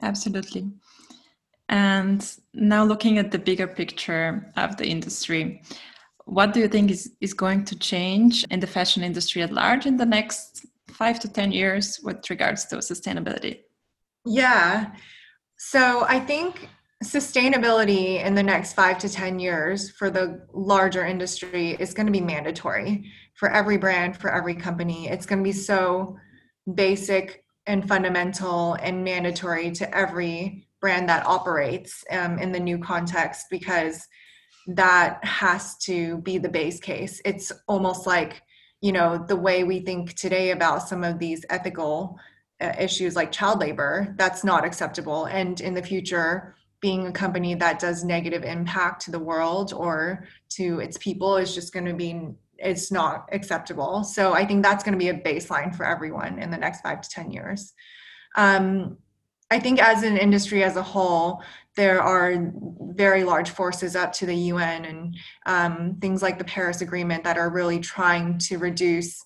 Absolutely. 0.00 0.70
And 1.68 2.20
now 2.52 2.84
looking 2.84 3.18
at 3.18 3.30
the 3.30 3.38
bigger 3.38 3.66
picture 3.66 4.52
of 4.56 4.76
the 4.76 4.86
industry 4.86 5.62
what 6.24 6.54
do 6.54 6.60
you 6.60 6.68
think 6.68 6.90
is, 6.90 7.12
is 7.20 7.34
going 7.34 7.64
to 7.64 7.76
change 7.76 8.44
in 8.50 8.60
the 8.60 8.66
fashion 8.66 9.02
industry 9.02 9.42
at 9.42 9.52
large 9.52 9.86
in 9.86 9.96
the 9.96 10.06
next 10.06 10.64
five 10.88 11.18
to 11.18 11.28
ten 11.28 11.50
years 11.50 11.98
with 12.04 12.30
regards 12.30 12.64
to 12.66 12.76
sustainability? 12.76 13.60
Yeah 14.24 14.92
so 15.64 16.04
I 16.08 16.18
think 16.18 16.68
sustainability 17.04 18.22
in 18.22 18.34
the 18.34 18.42
next 18.42 18.72
five 18.72 18.98
to 18.98 19.08
10 19.08 19.38
years 19.38 19.90
for 19.90 20.10
the 20.10 20.44
larger 20.52 21.06
industry 21.06 21.76
is 21.78 21.94
going 21.94 22.06
to 22.06 22.12
be 22.12 22.20
mandatory 22.20 23.04
for 23.34 23.48
every 23.48 23.76
brand, 23.76 24.16
for 24.16 24.32
every 24.34 24.56
company. 24.56 25.08
It's 25.08 25.24
going 25.24 25.38
to 25.38 25.44
be 25.44 25.52
so 25.52 26.16
basic 26.74 27.44
and 27.66 27.86
fundamental 27.86 28.74
and 28.74 29.04
mandatory 29.04 29.70
to 29.70 29.96
every 29.96 30.66
brand 30.80 31.08
that 31.08 31.24
operates 31.26 32.02
um, 32.10 32.40
in 32.40 32.50
the 32.50 32.60
new 32.60 32.78
context 32.78 33.46
because 33.48 34.04
that 34.66 35.24
has 35.24 35.76
to 35.84 36.18
be 36.18 36.38
the 36.38 36.48
base 36.48 36.80
case. 36.80 37.22
It's 37.24 37.52
almost 37.68 38.04
like, 38.04 38.42
you 38.80 38.90
know, 38.90 39.24
the 39.28 39.36
way 39.36 39.62
we 39.62 39.78
think 39.78 40.14
today 40.16 40.50
about 40.50 40.88
some 40.88 41.04
of 41.04 41.20
these 41.20 41.44
ethical 41.50 42.18
issues 42.62 43.16
like 43.16 43.32
child 43.32 43.60
labor, 43.60 44.14
that's 44.18 44.44
not 44.44 44.64
acceptable. 44.64 45.26
And 45.26 45.60
in 45.60 45.74
the 45.74 45.82
future, 45.82 46.54
being 46.80 47.06
a 47.06 47.12
company 47.12 47.54
that 47.54 47.78
does 47.78 48.04
negative 48.04 48.42
impact 48.42 49.02
to 49.02 49.10
the 49.10 49.18
world 49.18 49.72
or 49.72 50.26
to 50.50 50.80
its 50.80 50.98
people 50.98 51.36
is 51.36 51.54
just 51.54 51.72
going 51.72 51.86
to 51.86 51.94
be 51.94 52.28
it's 52.58 52.92
not 52.92 53.28
acceptable 53.32 54.04
so 54.04 54.34
i 54.34 54.44
think 54.44 54.62
that's 54.62 54.84
going 54.84 54.92
to 54.92 54.98
be 54.98 55.08
a 55.08 55.14
baseline 55.14 55.74
for 55.74 55.84
everyone 55.86 56.38
in 56.38 56.50
the 56.50 56.56
next 56.56 56.80
five 56.82 57.00
to 57.00 57.08
ten 57.08 57.30
years 57.30 57.72
um, 58.36 58.96
I 59.52 59.60
think 59.60 59.82
as 59.82 60.02
an 60.02 60.16
industry 60.16 60.64
as 60.64 60.76
a 60.76 60.82
whole, 60.82 61.42
there 61.76 62.00
are 62.00 62.50
very 62.80 63.22
large 63.22 63.50
forces 63.50 63.94
up 63.94 64.10
to 64.14 64.24
the 64.24 64.34
UN 64.34 64.86
and 64.86 65.16
um, 65.44 65.98
things 66.00 66.22
like 66.22 66.38
the 66.38 66.44
Paris 66.44 66.80
Agreement 66.80 67.22
that 67.24 67.36
are 67.36 67.50
really 67.50 67.78
trying 67.78 68.38
to 68.38 68.56
reduce 68.56 69.22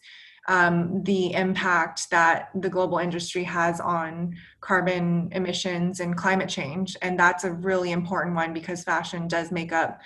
um, 0.49 1.03
the 1.03 1.33
impact 1.35 2.11
that 2.11 2.51
the 2.55 2.71
global 2.71 2.99
industry 2.99 3.43
has 3.45 3.81
on 3.81 4.37
carbon 4.61 5.29
emissions 5.33 6.01
and 6.01 6.17
climate 6.17 6.49
change. 6.49 6.97
And 7.03 7.19
that's 7.19 7.45
a 7.45 7.53
really 7.53 7.93
important 7.93 8.37
one 8.37 8.53
because 8.53 8.85
fashion 8.85 9.27
does 9.29 9.51
make 9.51 9.73
up, 9.73 10.01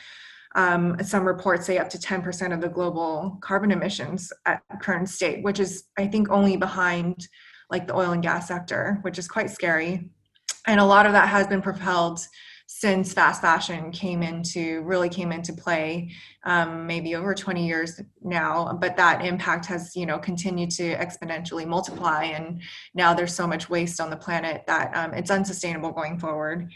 um, 0.55 0.97
some 1.03 1.27
reports 1.27 1.67
say, 1.67 1.79
up 1.79 1.91
to 1.91 1.99
10% 1.99 2.55
of 2.55 2.61
the 2.61 2.69
global 2.69 3.39
carbon 3.43 3.71
emissions 3.71 4.33
at 4.47 4.63
current 4.81 5.09
state, 5.09 5.45
which 5.45 5.61
is, 5.61 5.85
I 5.99 6.07
think, 6.07 6.31
only 6.31 6.57
behind 6.57 7.29
like 7.71 7.87
the 7.87 7.95
oil 7.95 8.13
and 8.13 8.23
gas 8.23 8.49
sector, 8.49 8.99
which 9.03 9.19
is 9.19 9.29
quite 9.29 9.51
scary. 9.51 10.11
And 10.67 10.81
a 10.81 10.85
lot 10.85 11.07
of 11.07 11.13
that 11.13 11.29
has 11.29 11.47
been 11.47 11.63
propelled 11.63 12.21
since 12.73 13.13
fast 13.13 13.43
fashion 13.43 13.91
came 13.91 14.23
into 14.23 14.81
really 14.83 15.09
came 15.09 15.33
into 15.33 15.53
play 15.53 16.09
um, 16.45 16.87
maybe 16.87 17.17
over 17.17 17.35
20 17.35 17.67
years 17.67 18.01
now 18.23 18.79
but 18.81 18.97
that 18.97 19.25
impact 19.25 19.67
has 19.67 19.97
you 19.97 20.07
know 20.07 20.21
continued 20.21 20.71
to 20.71 20.95
exponentially 20.95 21.67
multiply 21.67 22.23
and 22.23 22.63
now 22.95 23.13
there's 23.13 23.35
so 23.35 23.45
much 23.45 23.69
waste 23.69 24.01
on 24.01 24.09
the 24.09 24.17
planet 24.17 24.63
that 24.69 24.97
um, 24.97 25.13
it's 25.13 25.33
unsustainable 25.33 25.91
going 25.91 26.17
forward 26.17 26.71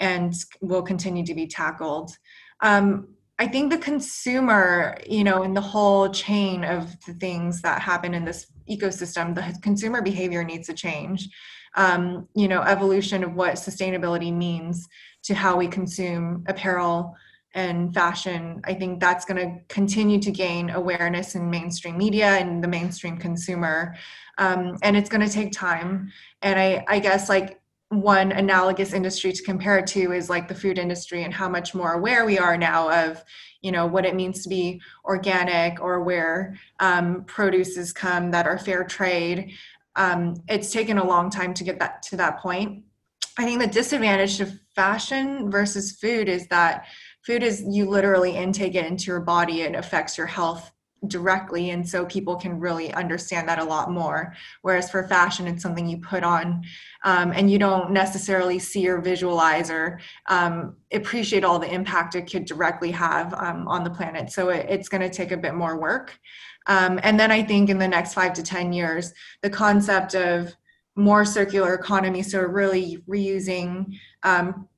and 0.00 0.34
will 0.60 0.82
continue 0.82 1.24
to 1.24 1.34
be 1.34 1.46
tackled. 1.46 2.10
Um, 2.60 3.14
i 3.38 3.46
think 3.46 3.70
the 3.70 3.78
consumer 3.78 4.98
you 5.06 5.22
know 5.22 5.44
in 5.44 5.54
the 5.54 5.60
whole 5.60 6.08
chain 6.08 6.64
of 6.64 6.96
the 7.06 7.14
things 7.14 7.62
that 7.62 7.80
happen 7.80 8.12
in 8.12 8.24
this 8.24 8.48
ecosystem 8.68 9.36
the 9.36 9.56
consumer 9.62 10.02
behavior 10.02 10.42
needs 10.42 10.66
to 10.66 10.74
change 10.74 11.28
um, 11.78 12.28
you 12.34 12.48
know 12.48 12.60
evolution 12.62 13.24
of 13.24 13.34
what 13.34 13.54
sustainability 13.54 14.34
means 14.34 14.86
to 15.22 15.34
how 15.34 15.56
we 15.56 15.66
consume 15.66 16.44
apparel 16.48 17.16
and 17.54 17.94
fashion. 17.94 18.60
I 18.64 18.74
think 18.74 19.00
that's 19.00 19.24
going 19.24 19.40
to 19.40 19.74
continue 19.74 20.20
to 20.20 20.30
gain 20.30 20.70
awareness 20.70 21.34
in 21.34 21.48
mainstream 21.48 21.96
media 21.96 22.32
and 22.36 22.62
the 22.62 22.68
mainstream 22.68 23.16
consumer. 23.16 23.96
Um, 24.36 24.76
and 24.82 24.96
it's 24.96 25.08
going 25.08 25.26
to 25.26 25.32
take 25.32 25.52
time. 25.52 26.12
And 26.42 26.58
i 26.58 26.84
i 26.88 26.98
guess 26.98 27.28
like 27.28 27.60
one 27.90 28.32
analogous 28.32 28.92
industry 28.92 29.32
to 29.32 29.42
compare 29.42 29.78
it 29.78 29.86
to 29.86 30.12
is 30.12 30.28
like 30.28 30.46
the 30.46 30.54
food 30.54 30.78
industry 30.78 31.24
and 31.24 31.32
how 31.32 31.48
much 31.48 31.74
more 31.74 31.94
aware 31.94 32.26
we 32.26 32.38
are 32.38 32.58
now 32.58 32.90
of 32.90 33.24
you 33.62 33.72
know 33.72 33.86
what 33.86 34.04
it 34.04 34.14
means 34.14 34.42
to 34.42 34.48
be 34.48 34.80
organic 35.04 35.80
or 35.80 36.02
where 36.02 36.56
um, 36.80 37.24
produces 37.24 37.92
come 37.92 38.30
that 38.30 38.46
are 38.46 38.58
fair 38.58 38.84
trade 38.84 39.52
um, 39.96 40.34
it's 40.48 40.72
taken 40.72 40.98
a 40.98 41.06
long 41.06 41.30
time 41.30 41.54
to 41.54 41.64
get 41.64 41.78
that 41.78 42.02
to 42.04 42.16
that 42.16 42.38
point. 42.38 42.84
I 43.38 43.44
think 43.44 43.60
the 43.60 43.66
disadvantage 43.68 44.38
to 44.38 44.58
fashion 44.74 45.50
versus 45.50 45.92
food 45.92 46.28
is 46.28 46.48
that 46.48 46.86
food 47.24 47.42
is 47.42 47.64
you 47.68 47.88
literally 47.88 48.36
intake 48.36 48.74
it 48.74 48.86
into 48.86 49.06
your 49.06 49.20
body 49.20 49.62
and 49.62 49.76
affects 49.76 50.18
your 50.18 50.26
health 50.26 50.72
directly 51.06 51.70
and 51.70 51.88
so 51.88 52.04
people 52.06 52.34
can 52.34 52.58
really 52.58 52.92
understand 52.94 53.48
that 53.48 53.60
a 53.60 53.64
lot 53.64 53.90
more. 53.90 54.34
Whereas 54.62 54.90
for 54.90 55.06
fashion 55.06 55.46
it's 55.46 55.62
something 55.62 55.86
you 55.86 55.98
put 55.98 56.24
on 56.24 56.64
um, 57.04 57.30
and 57.32 57.50
you 57.50 57.58
don't 57.58 57.92
necessarily 57.92 58.58
see 58.58 58.88
or 58.88 59.00
visualize 59.00 59.70
or 59.70 60.00
um, 60.26 60.76
appreciate 60.92 61.44
all 61.44 61.60
the 61.60 61.72
impact 61.72 62.16
it 62.16 62.30
could 62.30 62.44
directly 62.44 62.90
have 62.90 63.32
um, 63.34 63.68
on 63.68 63.84
the 63.84 63.90
planet. 63.90 64.32
So 64.32 64.48
it, 64.48 64.66
it's 64.68 64.88
going 64.88 65.02
to 65.02 65.10
take 65.10 65.30
a 65.30 65.36
bit 65.36 65.54
more 65.54 65.78
work 65.78 66.18
um, 66.68 67.00
and 67.02 67.18
then 67.18 67.32
i 67.32 67.42
think 67.42 67.68
in 67.68 67.78
the 67.78 67.88
next 67.88 68.14
five 68.14 68.32
to 68.32 68.42
ten 68.42 68.72
years 68.72 69.12
the 69.42 69.50
concept 69.50 70.14
of 70.14 70.54
more 70.98 71.24
circular 71.24 71.74
economy. 71.74 72.22
So 72.22 72.40
really 72.40 72.98
reusing, 73.08 73.96
um, 74.24 74.68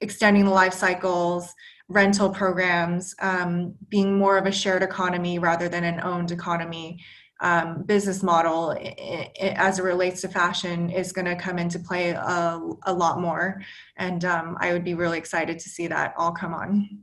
extending 0.00 0.44
the 0.44 0.50
life 0.50 0.74
cycles, 0.74 1.52
rental 1.88 2.30
programs, 2.30 3.14
um, 3.20 3.74
being 3.88 4.16
more 4.16 4.36
of 4.36 4.46
a 4.46 4.52
shared 4.52 4.82
economy 4.82 5.38
rather 5.38 5.68
than 5.68 5.82
an 5.82 6.00
owned 6.00 6.30
economy. 6.30 7.02
Um, 7.42 7.84
business 7.84 8.22
model 8.22 8.72
it, 8.72 8.98
it, 8.98 9.54
as 9.56 9.78
it 9.78 9.82
relates 9.82 10.20
to 10.20 10.28
fashion 10.28 10.90
is 10.90 11.10
going 11.10 11.24
to 11.24 11.34
come 11.34 11.58
into 11.58 11.78
play 11.78 12.10
a, 12.10 12.60
a 12.82 12.92
lot 12.92 13.18
more 13.18 13.62
and 13.96 14.26
um, 14.26 14.58
i 14.60 14.74
would 14.74 14.84
be 14.84 14.92
really 14.92 15.16
excited 15.16 15.58
to 15.58 15.68
see 15.70 15.86
that 15.86 16.12
all 16.18 16.32
come 16.32 16.52
on 16.52 16.98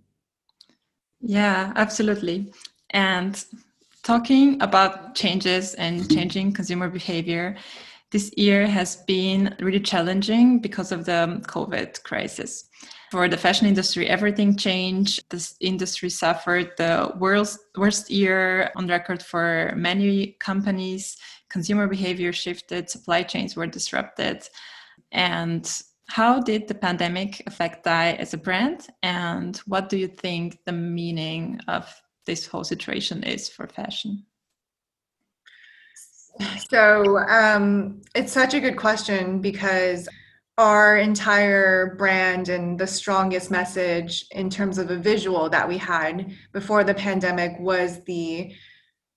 yeah 1.22 1.74
absolutely 1.76 2.54
and 2.92 3.46
talking 4.08 4.60
about 4.62 5.16
changes 5.16 5.74
and 5.74 6.10
changing 6.10 6.54
consumer 6.54 6.88
behavior 6.90 7.58
this 8.14 8.32
year 8.38 8.66
has 8.66 8.96
been 9.06 9.54
really 9.60 9.82
challenging 9.82 10.60
because 10.60 10.94
of 10.94 11.04
the 11.04 11.44
COVID 11.48 12.02
crisis. 12.04 12.70
For 13.12 13.28
the 13.28 13.36
fashion 13.36 13.68
industry, 13.68 14.08
everything 14.08 14.56
changed. 14.56 15.26
This 15.30 15.56
industry 15.60 16.10
suffered 16.10 16.72
the 16.78 17.12
worst, 17.20 17.60
worst 17.76 18.10
year 18.10 18.72
on 18.78 18.88
record 18.88 19.22
for 19.22 19.74
many 19.76 20.38
companies. 20.40 21.18
Consumer 21.50 21.88
behavior 21.88 22.32
shifted, 22.32 22.90
supply 22.90 23.24
chains 23.24 23.58
were 23.58 23.68
disrupted. 23.68 24.48
And 25.12 25.70
how 26.08 26.40
did 26.40 26.70
the 26.70 26.76
pandemic 26.76 27.44
affect 27.46 27.84
DAI 27.84 28.14
as 28.14 28.34
a 28.34 28.38
brand? 28.38 28.88
And 29.04 29.58
what 29.66 29.90
do 29.90 29.98
you 29.98 30.08
think 30.08 30.60
the 30.66 30.72
meaning 30.72 31.60
of 31.68 31.94
this 32.28 32.46
whole 32.46 32.64
situation 32.64 33.24
is 33.24 33.50
for 33.50 33.66
fashion? 33.66 34.24
So 36.70 37.18
um, 37.18 38.02
it's 38.14 38.32
such 38.32 38.54
a 38.54 38.60
good 38.60 38.78
question 38.78 39.42
because 39.42 40.08
our 40.58 40.98
entire 40.98 41.96
brand 41.96 42.50
and 42.50 42.80
the 42.80 42.88
strongest 42.88 43.52
message 43.52 44.26
in 44.32 44.50
terms 44.50 44.78
of 44.78 44.90
a 44.90 44.98
visual 44.98 45.50
that 45.50 45.68
we 45.68 45.78
had 45.78 46.32
before 46.52 46.84
the 46.84 46.94
pandemic 46.94 47.60
was 47.60 48.04
the 48.04 48.54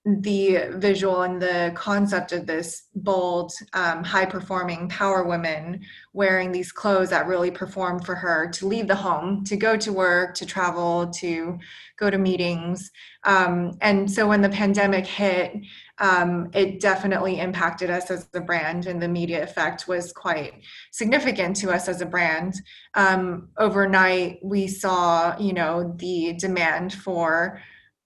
the 0.06 0.70
visual 0.76 1.22
and 1.22 1.42
the 1.42 1.72
concept 1.74 2.32
of 2.32 2.46
this 2.46 2.84
bold, 2.94 3.52
um, 3.74 4.02
high 4.02 4.24
performing 4.24 4.88
power 4.88 5.24
woman 5.24 5.82
wearing 6.14 6.50
these 6.50 6.72
clothes 6.72 7.10
that 7.10 7.26
really 7.26 7.50
perform 7.50 8.00
for 8.00 8.14
her 8.14 8.48
to 8.48 8.66
leave 8.66 8.88
the 8.88 8.94
home, 8.94 9.44
to 9.44 9.58
go 9.58 9.76
to 9.76 9.92
work, 9.92 10.34
to 10.34 10.46
travel, 10.46 11.10
to 11.10 11.58
go 11.98 12.08
to 12.08 12.16
meetings. 12.16 12.90
Um, 13.24 13.76
and 13.82 14.10
so 14.10 14.26
when 14.26 14.40
the 14.40 14.48
pandemic 14.48 15.06
hit, 15.06 15.54
um, 15.98 16.48
it 16.54 16.80
definitely 16.80 17.38
impacted 17.38 17.90
us 17.90 18.10
as 18.10 18.26
a 18.32 18.40
brand, 18.40 18.86
and 18.86 19.02
the 19.02 19.08
media 19.08 19.42
effect 19.42 19.86
was 19.86 20.14
quite 20.14 20.62
significant 20.92 21.56
to 21.56 21.70
us 21.70 21.88
as 21.88 22.00
a 22.00 22.06
brand. 22.06 22.54
Um, 22.94 23.50
overnight, 23.58 24.38
we 24.42 24.66
saw, 24.66 25.38
you 25.38 25.52
know, 25.52 25.94
the 25.98 26.32
demand 26.38 26.94
for 26.94 27.60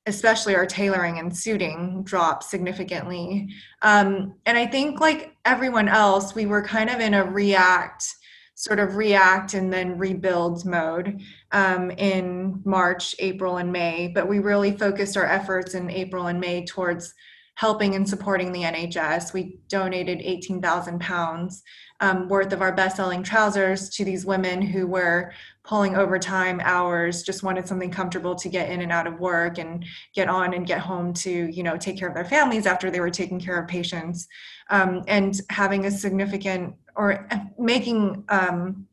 especially 0.06 0.54
our 0.54 0.66
tailoring 0.66 1.18
and 1.18 1.34
suiting 1.34 2.02
drop 2.04 2.42
significantly. 2.42 3.48
Um, 3.82 4.34
and 4.44 4.58
I 4.58 4.66
think, 4.66 5.00
like 5.00 5.34
everyone 5.44 5.88
else, 5.88 6.34
we 6.34 6.46
were 6.46 6.62
kind 6.62 6.90
of 6.90 7.00
in 7.00 7.14
a 7.14 7.24
react, 7.24 8.06
sort 8.54 8.78
of 8.78 8.96
react 8.96 9.54
and 9.54 9.72
then 9.72 9.98
rebuild 9.98 10.64
mode 10.66 11.20
um, 11.52 11.90
in 11.92 12.60
March, 12.64 13.14
April, 13.18 13.56
and 13.56 13.72
May. 13.72 14.08
But 14.14 14.28
we 14.28 14.40
really 14.40 14.76
focused 14.76 15.16
our 15.16 15.26
efforts 15.26 15.74
in 15.74 15.90
April 15.90 16.26
and 16.26 16.38
May 16.38 16.64
towards 16.66 17.14
helping 17.56 17.94
and 17.94 18.08
supporting 18.08 18.52
the 18.52 18.62
NHS. 18.62 19.32
We 19.32 19.58
donated 19.68 20.20
18,000 20.22 21.00
pounds 21.00 21.62
um, 22.00 22.28
worth 22.28 22.52
of 22.52 22.60
our 22.60 22.72
best-selling 22.72 23.22
trousers 23.22 23.88
to 23.90 24.04
these 24.04 24.26
women 24.26 24.60
who 24.60 24.86
were 24.86 25.32
pulling 25.64 25.96
overtime 25.96 26.60
hours, 26.62 27.22
just 27.22 27.42
wanted 27.42 27.66
something 27.66 27.90
comfortable 27.90 28.34
to 28.34 28.50
get 28.50 28.68
in 28.68 28.82
and 28.82 28.92
out 28.92 29.06
of 29.06 29.18
work 29.18 29.58
and 29.58 29.84
get 30.14 30.28
on 30.28 30.52
and 30.52 30.66
get 30.66 30.78
home 30.78 31.12
to, 31.14 31.30
you 31.30 31.62
know, 31.62 31.76
take 31.76 31.98
care 31.98 32.08
of 32.08 32.14
their 32.14 32.24
families 32.24 32.66
after 32.66 32.90
they 32.90 33.00
were 33.00 33.10
taking 33.10 33.40
care 33.40 33.58
of 33.58 33.66
patients, 33.66 34.28
um, 34.68 35.02
and 35.08 35.40
having 35.48 35.86
a 35.86 35.90
significant 35.90 36.74
or 36.96 37.26
making 37.58 38.22
um, 38.28 38.86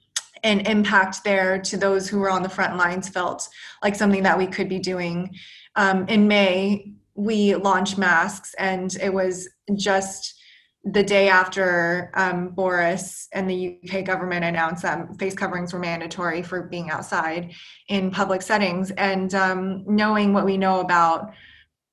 an 0.44 0.62
impact 0.62 1.24
there 1.24 1.60
to 1.60 1.78
those 1.78 2.08
who 2.08 2.20
were 2.20 2.32
on 2.32 2.42
the 2.42 2.50
front 2.50 2.78
lines 2.78 3.10
felt 3.10 3.48
like 3.84 3.94
something 3.94 4.24
that 4.24 4.38
we 4.38 4.48
could 4.48 4.70
be 4.70 4.80
doing. 4.80 5.30
Um, 5.76 6.08
in 6.08 6.28
May, 6.28 6.94
we 7.16 7.54
launched 7.56 7.98
masks, 7.98 8.56
and 8.58 8.96
it 9.02 9.14
was 9.14 9.50
just 9.76 10.41
the 10.84 11.04
day 11.04 11.30
after 11.30 12.12
um, 12.16 12.50
Boris 12.50 13.28
and 13.34 13.50
the 13.50 13.80
UK 13.88 14.04
government 14.04 14.44
announced 14.44 14.82
that 14.82 15.16
face 15.20 15.36
coverings 15.36 15.74
were 15.74 15.80
mandatory 15.80 16.42
for 16.42 16.64
being 16.64 16.90
outside 16.90 17.54
in 17.88 18.10
public 18.10 18.42
settings, 18.42 18.90
and 18.92 19.34
um, 19.36 19.84
knowing 19.86 20.34
what 20.34 20.46
we 20.46 20.58
know 20.58 20.80
about 20.80 21.34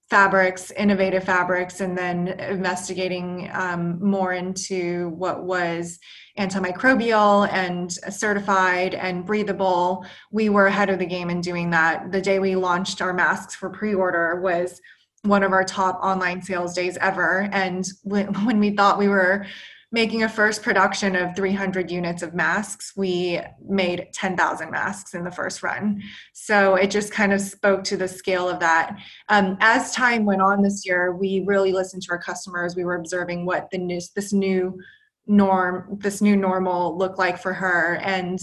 fabrics, 0.09 0.71
innovative 0.71 1.23
fabrics, 1.23 1.81
and 1.81 1.97
then 1.99 2.29
investigating 2.29 3.51
um, 3.53 4.03
more 4.03 4.33
into 4.33 5.11
what 5.11 5.45
was 5.45 5.99
antimicrobial 6.39 7.47
and 7.53 7.93
certified 7.93 8.95
and 8.95 9.27
breathable, 9.27 10.07
we 10.31 10.49
were 10.49 10.67
ahead 10.67 10.89
of 10.89 10.99
the 10.99 11.05
game 11.05 11.29
in 11.29 11.43
doing 11.43 11.69
that. 11.71 12.11
The 12.11 12.23
day 12.23 12.39
we 12.39 12.57
launched 12.57 13.03
our 13.03 13.13
masks 13.13 13.55
for 13.55 13.69
pre 13.69 13.95
order 13.95 14.41
was 14.41 14.81
one 15.29 15.43
of 15.43 15.53
our 15.53 15.65
top 15.65 16.01
online 16.03 16.43
sales 16.43 16.75
days 16.75 16.97
ever. 17.01 17.49
And 17.53 17.87
when, 18.03 18.59
we 18.59 18.71
thought 18.71 18.99
we 18.99 19.09
were 19.09 19.47
making 19.91 20.23
a 20.23 20.29
first 20.29 20.63
production 20.63 21.17
of 21.17 21.35
300 21.35 21.91
units 21.91 22.23
of 22.23 22.35
masks, 22.35 22.93
we 22.95 23.41
made 23.67 24.07
10,000 24.13 24.71
masks 24.71 25.15
in 25.15 25.25
the 25.25 25.31
first 25.31 25.63
run. 25.63 26.03
So 26.35 26.75
it 26.75 26.91
just 26.91 27.11
kind 27.11 27.33
of 27.33 27.41
spoke 27.41 27.85
to 27.85 27.97
the 27.97 28.07
scale 28.07 28.49
of 28.49 28.61
that. 28.61 28.99
Um, 29.31 29.57
as 29.61 29.95
time 29.95 30.27
went 30.27 30.43
on 30.43 30.63
this 30.63 30.85
year, 30.85 31.15
we 31.15 31.43
really 31.47 31.73
listened 31.73 32.03
to 32.03 32.13
our 32.13 32.19
customers. 32.19 32.77
We 32.77 32.85
were 32.85 32.97
observing 32.97 33.47
what 33.47 33.71
the 33.71 33.79
new, 33.79 34.01
this 34.15 34.33
new 34.33 34.79
norm, 35.27 35.99
this 36.03 36.21
new 36.21 36.37
normal 36.37 36.97
looked 36.99 37.19
like 37.19 37.39
for 37.39 37.55
her, 37.55 37.99
and 38.03 38.39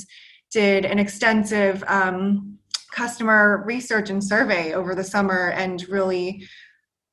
did 0.51 0.85
an 0.85 0.97
extensive 0.97 1.83
um, 1.87 2.57
customer 2.91 3.63
research 3.67 4.09
and 4.09 4.23
survey 4.23 4.73
over 4.73 4.95
the 4.95 5.03
summer, 5.03 5.49
and 5.51 5.87
really 5.89 6.47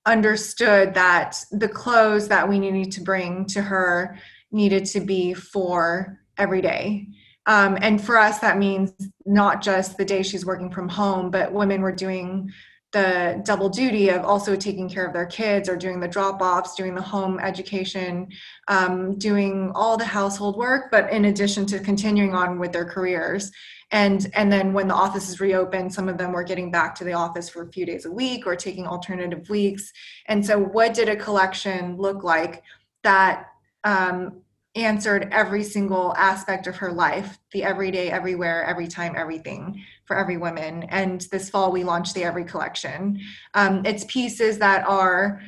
understood 0.06 0.94
that 0.94 1.44
the 1.50 1.68
clothes 1.68 2.28
that 2.28 2.48
we 2.48 2.58
needed 2.58 2.92
to 2.92 3.00
bring 3.00 3.46
to 3.46 3.62
her 3.62 4.18
needed 4.50 4.84
to 4.86 5.00
be 5.00 5.34
for 5.34 6.20
every 6.38 6.60
day. 6.60 7.08
Um, 7.46 7.76
and 7.80 8.02
for 8.02 8.18
us, 8.18 8.38
that 8.40 8.58
means 8.58 8.92
not 9.26 9.62
just 9.62 9.96
the 9.96 10.04
day 10.04 10.22
she's 10.22 10.46
working 10.46 10.70
from 10.70 10.88
home, 10.88 11.30
but 11.30 11.52
women 11.52 11.82
were 11.82 11.92
doing 11.92 12.52
the 12.92 13.42
double 13.44 13.70
duty 13.70 14.10
of 14.10 14.24
also 14.24 14.54
taking 14.54 14.88
care 14.88 15.06
of 15.06 15.14
their 15.14 15.26
kids 15.26 15.68
or 15.68 15.76
doing 15.76 15.98
the 15.98 16.08
drop 16.08 16.40
offs, 16.42 16.74
doing 16.74 16.94
the 16.94 17.02
home 17.02 17.40
education, 17.40 18.28
um, 18.68 19.18
doing 19.18 19.72
all 19.74 19.96
the 19.96 20.04
household 20.04 20.56
work, 20.56 20.90
but 20.90 21.10
in 21.10 21.24
addition 21.24 21.64
to 21.66 21.78
continuing 21.78 22.34
on 22.34 22.58
with 22.58 22.72
their 22.72 22.84
careers. 22.84 23.50
And 23.90 24.30
and 24.34 24.52
then 24.52 24.72
when 24.72 24.88
the 24.88 24.94
offices 24.94 25.40
reopened 25.40 25.92
some 25.92 26.08
of 26.08 26.16
them 26.16 26.32
were 26.32 26.44
getting 26.44 26.70
back 26.70 26.94
to 26.96 27.04
the 27.04 27.12
office 27.12 27.48
for 27.48 27.62
a 27.62 27.72
few 27.72 27.84
days 27.84 28.06
a 28.06 28.10
week 28.10 28.46
or 28.46 28.56
taking 28.56 28.86
alternative 28.86 29.48
weeks. 29.48 29.92
And 30.26 30.44
so 30.44 30.58
what 30.58 30.94
did 30.94 31.08
a 31.08 31.16
collection 31.16 31.96
look 31.96 32.24
like 32.24 32.62
that 33.02 33.48
um, 33.84 34.42
answered 34.74 35.28
every 35.32 35.62
single 35.62 36.14
aspect 36.16 36.66
of 36.66 36.76
her 36.76 36.90
life 36.90 37.38
the 37.52 37.62
everyday 37.62 38.10
everywhere 38.10 38.64
every 38.64 38.88
time 38.88 39.14
everything 39.16 39.82
for 40.04 40.16
every 40.16 40.36
woman. 40.36 40.84
And 40.84 41.20
this 41.30 41.50
fall 41.50 41.72
we 41.72 41.84
launched 41.84 42.14
the 42.14 42.24
every 42.24 42.44
collection. 42.44 43.20
Um, 43.54 43.84
it's 43.84 44.04
pieces 44.04 44.58
that 44.58 44.86
are 44.86 45.40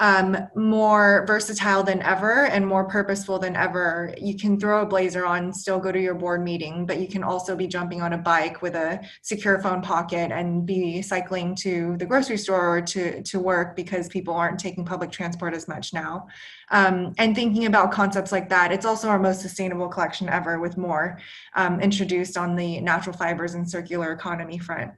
um, 0.00 0.48
more 0.56 1.24
versatile 1.26 1.82
than 1.82 2.00
ever 2.00 2.46
and 2.46 2.66
more 2.66 2.84
purposeful 2.84 3.38
than 3.38 3.54
ever. 3.54 4.14
You 4.18 4.34
can 4.34 4.58
throw 4.58 4.80
a 4.80 4.86
blazer 4.86 5.26
on, 5.26 5.52
still 5.52 5.78
go 5.78 5.92
to 5.92 6.00
your 6.00 6.14
board 6.14 6.42
meeting, 6.42 6.86
but 6.86 6.98
you 6.98 7.06
can 7.06 7.22
also 7.22 7.54
be 7.54 7.66
jumping 7.66 8.00
on 8.00 8.14
a 8.14 8.18
bike 8.18 8.62
with 8.62 8.74
a 8.74 9.00
secure 9.20 9.60
phone 9.60 9.82
pocket 9.82 10.32
and 10.32 10.64
be 10.64 11.02
cycling 11.02 11.54
to 11.56 11.98
the 11.98 12.06
grocery 12.06 12.38
store 12.38 12.78
or 12.78 12.80
to, 12.80 13.22
to 13.24 13.38
work 13.38 13.76
because 13.76 14.08
people 14.08 14.32
aren't 14.32 14.58
taking 14.58 14.86
public 14.86 15.10
transport 15.12 15.54
as 15.54 15.68
much 15.68 15.92
now. 15.92 16.26
Um, 16.70 17.12
and 17.18 17.34
thinking 17.34 17.66
about 17.66 17.92
concepts 17.92 18.32
like 18.32 18.48
that, 18.48 18.72
it's 18.72 18.86
also 18.86 19.08
our 19.08 19.18
most 19.18 19.42
sustainable 19.42 19.88
collection 19.88 20.30
ever 20.30 20.58
with 20.58 20.78
more 20.78 21.18
um, 21.56 21.78
introduced 21.78 22.38
on 22.38 22.56
the 22.56 22.80
natural 22.80 23.14
fibers 23.14 23.52
and 23.52 23.68
circular 23.68 24.12
economy 24.12 24.56
front. 24.56 24.92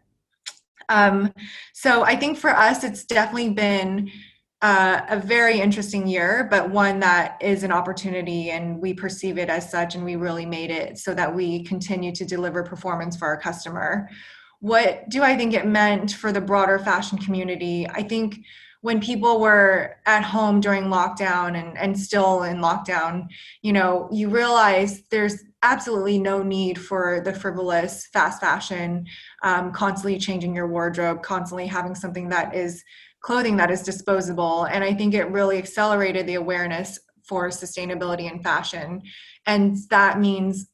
Um, 0.89 1.33
so 1.73 2.05
I 2.05 2.15
think 2.15 2.39
for 2.39 2.51
us, 2.51 2.85
it's 2.85 3.05
definitely 3.05 3.51
been 3.51 4.11
uh, 4.63 5.01
a 5.09 5.19
very 5.19 5.61
interesting 5.61 6.07
year, 6.07 6.47
but 6.49 6.71
one 6.71 7.01
that 7.01 7.37
is 7.43 7.65
an 7.65 7.73
opportunity, 7.73 8.51
and 8.51 8.79
we 8.79 8.95
perceive 8.95 9.37
it 9.37 9.49
as 9.49 9.69
such, 9.69 9.97
and 9.97 10.05
we 10.05 10.15
really 10.15 10.47
made 10.47 10.71
it 10.71 10.99
so 10.99 11.13
that 11.15 11.35
we 11.35 11.65
continue 11.65 12.13
to 12.13 12.25
deliver 12.25 12.63
performance 12.63 13.17
for 13.17 13.27
our 13.27 13.37
customer. 13.37 14.09
What 14.61 15.09
do 15.09 15.25
I 15.25 15.37
think 15.37 15.53
it 15.53 15.67
meant 15.67 16.13
for 16.13 16.31
the 16.31 16.41
broader 16.41 16.79
fashion 16.79 17.19
community? 17.19 17.89
I 17.89 18.05
think 18.05 18.39
when 18.83 19.01
people 19.01 19.41
were 19.41 19.97
at 20.07 20.23
home 20.23 20.61
during 20.61 20.85
lockdown 20.85 21.57
and, 21.57 21.77
and 21.77 21.99
still 21.99 22.45
in 22.45 22.59
lockdown, 22.59 23.27
you 23.63 23.73
know, 23.73 24.09
you 24.13 24.29
realize 24.29 25.03
there's 25.11 25.43
absolutely 25.63 26.19
no 26.19 26.43
need 26.43 26.81
for 26.81 27.21
the 27.25 27.33
frivolous 27.33 28.07
fast 28.13 28.41
fashion, 28.41 29.07
um, 29.43 29.73
constantly 29.73 30.19
changing 30.19 30.55
your 30.55 30.69
wardrobe, 30.69 31.23
constantly 31.23 31.67
having 31.67 31.95
something 31.95 32.29
that 32.29 32.55
is 32.55 32.83
clothing 33.23 33.57
that 33.57 33.71
is 33.71 33.83
disposable. 33.83 34.65
And 34.65 34.85
I 34.85 34.93
think 34.93 35.15
it 35.15 35.31
really 35.31 35.59
accelerated 35.59 36.27
the 36.27 36.35
awareness 36.35 36.99
for 37.25 37.49
sustainability 37.49 38.31
in 38.31 38.43
fashion. 38.43 39.03
And 39.47 39.77
that 39.91 40.19
means, 40.21 40.69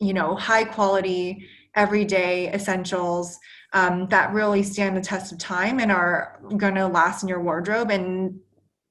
you 0.00 0.14
know, 0.14 0.36
high 0.36 0.64
quality, 0.64 1.46
everyday 1.74 2.52
essentials 2.52 3.38
um, 3.72 4.06
that 4.08 4.32
really 4.32 4.62
stand 4.62 4.96
the 4.96 5.00
test 5.00 5.32
of 5.32 5.38
time 5.38 5.80
and 5.80 5.92
are 5.92 6.40
going 6.56 6.76
to 6.76 6.86
last 6.86 7.22
in 7.22 7.28
your 7.28 7.42
wardrobe 7.42 7.90
and 7.90 8.38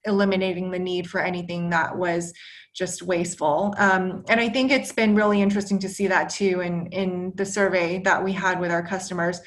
eliminating 0.03 0.69
the 0.71 0.79
need 0.79 1.09
for 1.09 1.19
anything 1.19 1.69
that 1.69 1.97
was 1.97 2.33
just 2.75 3.01
wasteful. 3.01 3.73
Um, 3.77 4.23
and 4.29 4.39
I 4.39 4.49
think 4.49 4.71
it's 4.71 4.91
been 4.91 5.15
really 5.15 5.41
interesting 5.41 5.79
to 5.79 5.89
see 5.89 6.07
that 6.07 6.29
too 6.29 6.61
in, 6.61 6.87
in 6.87 7.33
the 7.35 7.45
survey 7.45 7.99
that 8.03 8.23
we 8.23 8.33
had 8.33 8.59
with 8.59 8.71
our 8.71 8.85
customers 8.85 9.41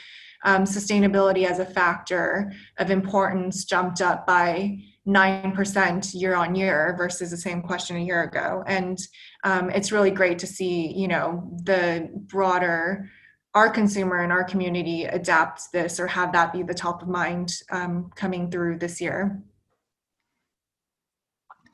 um, 0.44 0.64
sustainability 0.64 1.44
as 1.44 1.58
a 1.58 1.64
factor 1.64 2.52
of 2.78 2.90
importance 2.90 3.64
jumped 3.64 4.00
up 4.00 4.26
by 4.26 4.78
9% 5.06 6.14
year 6.14 6.34
on 6.34 6.54
year 6.54 6.94
versus 6.96 7.30
the 7.30 7.36
same 7.36 7.62
question 7.62 7.96
a 7.96 8.00
year 8.00 8.22
ago. 8.22 8.62
And 8.66 8.98
um, 9.44 9.70
it's 9.70 9.92
really 9.92 10.10
great 10.10 10.38
to 10.40 10.46
see, 10.46 10.92
you 10.92 11.08
know, 11.08 11.50
the 11.64 12.10
broader 12.14 13.10
our 13.54 13.68
consumer 13.68 14.18
and 14.22 14.32
our 14.32 14.44
community 14.44 15.04
adapt 15.04 15.72
this 15.72 15.98
or 15.98 16.06
have 16.06 16.32
that 16.32 16.52
be 16.52 16.62
the 16.62 16.74
top 16.74 17.02
of 17.02 17.08
mind 17.08 17.52
um, 17.70 18.10
coming 18.14 18.50
through 18.50 18.78
this 18.78 19.00
year. 19.00 19.42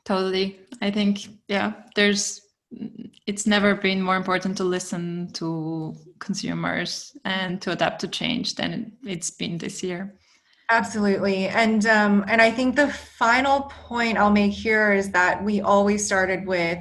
Totally. 0.03 0.59
I 0.81 0.89
think, 0.89 1.27
yeah, 1.47 1.73
there's 1.95 2.41
it's 3.25 3.47
never 3.47 3.75
been 3.75 4.01
more 4.01 4.15
important 4.15 4.57
to 4.57 4.63
listen 4.63 5.31
to 5.33 5.95
consumers 6.19 7.15
and 7.25 7.61
to 7.61 7.71
adapt 7.71 8.01
to 8.01 8.07
change 8.07 8.55
than 8.55 8.91
it's 9.05 9.29
been 9.29 9.57
this 9.57 9.83
year. 9.83 10.13
Absolutely. 10.69 11.47
And 11.47 11.85
um, 11.85 12.25
and 12.27 12.41
i 12.41 12.51
think 12.51 12.75
the 12.75 12.89
final 12.89 13.61
point 13.87 14.17
i'll 14.17 14.31
make 14.31 14.51
here 14.51 14.91
is 14.91 15.11
that 15.11 15.43
we 15.43 15.61
always 15.61 16.05
started 16.05 16.45
with 16.45 16.79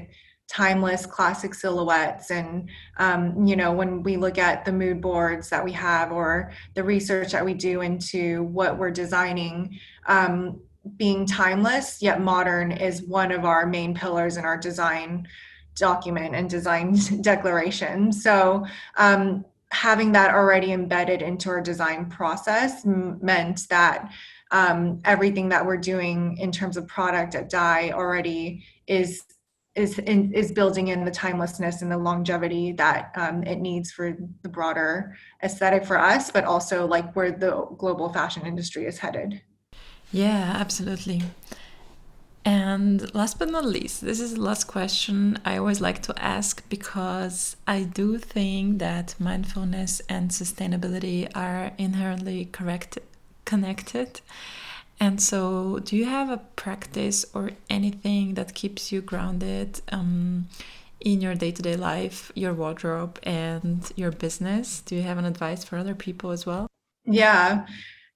timeless 0.49 1.07
classic 1.07 1.55
silhouettes. 1.55 2.31
And 2.31 2.68
um, 2.99 3.46
you 3.46 3.57
know 3.57 3.72
when 3.72 4.03
we 4.03 4.16
look 4.16 4.38
at 4.38 4.64
the 4.64 4.72
mood 4.72 5.01
boards 5.01 5.51
that 5.51 5.64
we 5.64 5.72
have 5.72 6.12
or 6.12 6.53
the 6.75 6.85
research 6.85 7.33
that 7.33 7.44
we 7.44 7.55
do 7.55 7.81
into 7.81 8.44
what 8.44 8.79
we're 8.79 8.90
designing 8.90 9.79
um, 10.07 10.61
being 10.96 11.27
timeless 11.27 12.01
yet 12.01 12.20
modern 12.20 12.70
is 12.70 13.03
one 13.03 13.33
of 13.33 13.44
our 13.44 13.66
main 13.66 13.92
pillars 13.92 14.37
in 14.37 14.44
our 14.44 14.57
design 14.57 15.27
document 15.76 16.34
and 16.34 16.50
design 16.50 16.96
declaration. 17.20 18.12
So 18.12 18.66
um, 18.96 19.44
having 19.70 20.12
that 20.12 20.34
already 20.34 20.72
embedded 20.72 21.22
into 21.22 21.50
our 21.50 21.60
design 21.60 22.06
process 22.06 22.84
m- 22.84 23.18
meant 23.22 23.68
that 23.68 24.10
um, 24.50 25.00
everything 25.04 25.48
that 25.50 25.64
we're 25.64 25.76
doing 25.76 26.36
in 26.38 26.52
terms 26.52 26.76
of 26.76 26.86
product 26.86 27.34
at 27.34 27.50
DAI 27.50 27.92
already 27.92 28.64
is 28.86 29.22
is 29.74 29.98
in, 29.98 30.32
is 30.32 30.52
building 30.52 30.88
in 30.88 31.04
the 31.04 31.10
timelessness 31.10 31.82
and 31.82 31.92
the 31.92 31.98
longevity 31.98 32.72
that 32.72 33.12
um, 33.14 33.42
it 33.42 33.58
needs 33.58 33.92
for 33.92 34.16
the 34.42 34.48
broader 34.48 35.14
aesthetic 35.42 35.84
for 35.84 35.98
us, 35.98 36.30
but 36.30 36.44
also 36.44 36.86
like 36.86 37.14
where 37.14 37.30
the 37.30 37.66
global 37.76 38.10
fashion 38.10 38.46
industry 38.46 38.86
is 38.86 38.98
headed. 38.98 39.42
Yeah, 40.12 40.54
absolutely. 40.56 41.22
And 42.46 43.12
last 43.12 43.40
but 43.40 43.50
not 43.50 43.64
least, 43.64 44.02
this 44.02 44.20
is 44.20 44.35
the 44.35 44.40
last 44.40 44.68
question 44.68 45.37
I 45.44 45.56
always 45.56 45.80
like 45.80 46.00
to 46.02 46.14
ask 46.16 46.62
because 46.68 47.56
I 47.66 47.82
do 47.82 48.18
think 48.18 48.78
that 48.78 49.16
mindfulness 49.18 50.00
and 50.09 50.30
sustainability 50.30 51.28
are 51.35 51.72
inherently 51.76 52.44
correct, 52.44 53.00
connected. 53.44 54.20
And 55.00 55.20
so, 55.20 55.80
do 55.80 55.96
you 55.96 56.04
have 56.04 56.30
a 56.30 56.37
practice 56.54 57.26
or 57.35 57.50
anything 57.68 58.35
that 58.35 58.54
keeps 58.54 58.92
you 58.92 59.00
grounded 59.00 59.80
um, 59.90 60.46
in 61.00 61.20
your 61.20 61.35
day 61.35 61.50
to 61.50 61.61
day 61.61 61.76
life, 61.76 62.30
your 62.37 62.54
wardrobe, 62.54 63.18
and 63.24 63.92
your 63.96 64.12
business? 64.12 64.82
Do 64.82 64.94
you 64.94 65.02
have 65.02 65.18
an 65.18 65.24
advice 65.24 65.64
for 65.64 65.78
other 65.78 65.96
people 65.96 66.30
as 66.30 66.46
well? 66.46 66.68
Yeah 67.04 67.66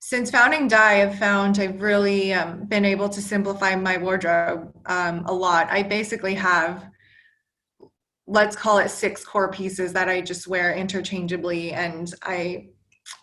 since 0.00 0.30
founding 0.30 0.66
DAI, 0.66 1.02
I've 1.02 1.18
found 1.18 1.58
I've 1.58 1.82
really 1.82 2.32
um, 2.32 2.64
been 2.64 2.86
able 2.86 3.10
to 3.10 3.20
simplify 3.20 3.76
my 3.76 3.98
wardrobe 3.98 4.74
um, 4.86 5.24
a 5.26 5.32
lot. 5.32 5.68
I 5.70 5.82
basically 5.82 6.34
have, 6.34 6.86
let's 8.26 8.56
call 8.56 8.78
it 8.78 8.88
six 8.88 9.22
core 9.24 9.50
pieces 9.52 9.92
that 9.92 10.08
I 10.08 10.22
just 10.22 10.48
wear 10.48 10.74
interchangeably, 10.74 11.72
and 11.72 12.12
I, 12.22 12.68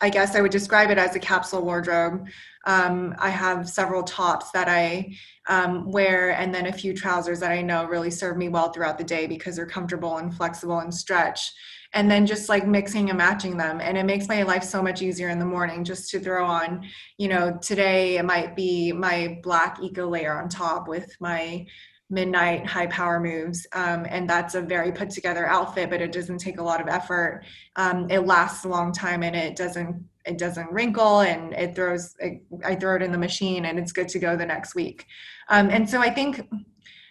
I 0.02 0.12
guess 0.12 0.36
I 0.36 0.42
would 0.42 0.52
describe 0.52 0.92
it 0.92 1.00
as 1.00 1.16
a 1.16 1.20
capsule 1.20 1.63
wardrobe. 1.63 2.28
Um, 2.67 3.15
I 3.17 3.30
have 3.30 3.67
several 3.67 4.03
tops 4.03 4.51
that 4.51 4.67
I 4.67 5.15
um, 5.47 5.91
wear, 5.91 6.32
and 6.32 6.53
then 6.53 6.67
a 6.67 6.73
few 6.73 6.93
trousers 6.93 7.39
that 7.39 7.51
I 7.51 7.62
know 7.62 7.86
really 7.86 8.12
serve 8.12 8.38
me 8.38 8.49
well 8.49 8.71
throughout 8.71 8.99
the 8.99 9.03
day 9.03 9.25
because 9.25 9.56
they're 9.56 9.65
comfortable 9.65 10.17
and 10.17 10.36
flexible 10.36 10.80
and 10.80 10.93
stretch. 10.93 11.51
And 11.93 12.12
then 12.12 12.25
just 12.25 12.49
like 12.49 12.67
mixing 12.67 13.10
and 13.10 13.17
matching 13.17 13.58
them. 13.58 13.80
And 13.82 13.97
it 13.97 14.06
makes 14.06 14.27
my 14.27 14.43
life 14.43 14.63
so 14.63 14.84
much 14.84 15.01
easier 15.01 15.30
in 15.30 15.39
the 15.39 15.45
morning 15.45 15.86
just 15.86 16.12
to 16.12 16.19
throw 16.19 16.45
on 16.45 16.86
you 17.17 17.27
know 17.27 17.58
today 17.62 18.17
it 18.17 18.25
might 18.25 18.56
be 18.56 18.91
my 18.91 19.39
black 19.41 19.77
eco 19.82 20.08
layer 20.08 20.38
on 20.38 20.49
top 20.49 20.88
with 20.88 21.15
my 21.19 21.65
midnight 22.10 22.65
high 22.65 22.88
power 22.88 23.20
moves 23.20 23.67
um, 23.74 24.06
and 24.10 24.30
that's 24.30 24.56
a 24.56 24.62
very 24.62 24.91
put 24.91 25.10
together 25.10 25.46
outfit 25.48 25.89
but 25.89 26.02
it 26.02 26.12
doesn't 26.12 26.38
take 26.38 26.60
a 26.60 26.63
lot 26.63 26.82
of 26.82 26.88
effort. 26.88 27.43
Um, 27.76 28.10
it 28.10 28.20
lasts 28.20 28.65
a 28.65 28.70
long 28.70 28.91
time 28.91 29.24
and 29.24 29.36
it 29.36 29.56
doesn't 29.56 30.04
it 30.26 30.38
doesn't 30.38 30.72
wrinkle 30.72 31.22
and 31.22 31.54
it 31.54 31.76
throws 31.76 32.15
it, 32.20 32.41
i 32.65 32.76
throw 32.76 32.96
it 32.96 33.02
in 33.02 33.12
the 33.12 33.17
machine 33.17 33.65
and 33.65 33.78
it's 33.80 33.91
good 33.91 34.10
to 34.10 34.20
go 34.20 34.36
the 34.36 34.46
next 34.46 34.76
week. 34.76 35.06
Um, 35.50 35.70
and 35.70 35.89
so 35.89 36.00
i 36.00 36.10
think 36.10 36.48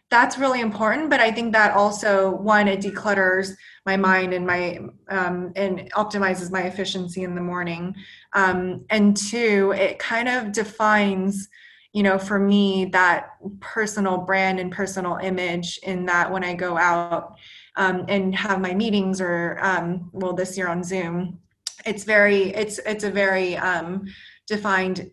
that's 0.09 0.39
really 0.39 0.61
important 0.61 1.11
but 1.11 1.21
i 1.21 1.31
think 1.31 1.53
that 1.53 1.73
also 1.73 2.31
one 2.31 2.69
it 2.69 2.81
declutters 2.81 3.55
my 3.87 3.97
mind 3.97 4.35
and 4.35 4.45
my 4.45 4.81
um, 5.09 5.53
and 5.55 5.91
optimizes 5.93 6.51
my 6.51 6.63
efficiency 6.63 7.23
in 7.23 7.37
the 7.37 7.41
morning. 7.41 7.95
Um, 8.33 8.85
and 8.91 9.17
two 9.17 9.73
it 9.77 9.99
kind 10.01 10.29
of 10.29 10.53
defines 10.53 11.49
you 11.97 12.03
know, 12.03 12.19
for 12.19 12.39
me, 12.39 12.85
that 12.93 13.31
personal 13.61 14.19
brand 14.19 14.61
and 14.61 14.71
personal 14.71 15.17
image 15.17 15.81
in 15.83 16.05
that 16.05 16.31
when 16.31 16.45
I 16.45 16.53
go 16.53 16.77
out 16.77 17.37
um, 17.77 18.05
and 18.07 18.35
have 18.35 18.61
my 18.61 18.75
meetings 18.75 19.19
or, 19.19 19.59
um, 19.63 20.11
well, 20.13 20.35
this 20.35 20.59
year 20.59 20.69
on 20.69 20.85
Zoom, 20.85 21.39
it's 21.87 22.05
very, 22.05 22.55
it's, 22.55 22.79
it's 22.81 23.05
a 23.05 23.11
very 23.11 23.57
um, 23.57 24.05
defined 24.47 25.11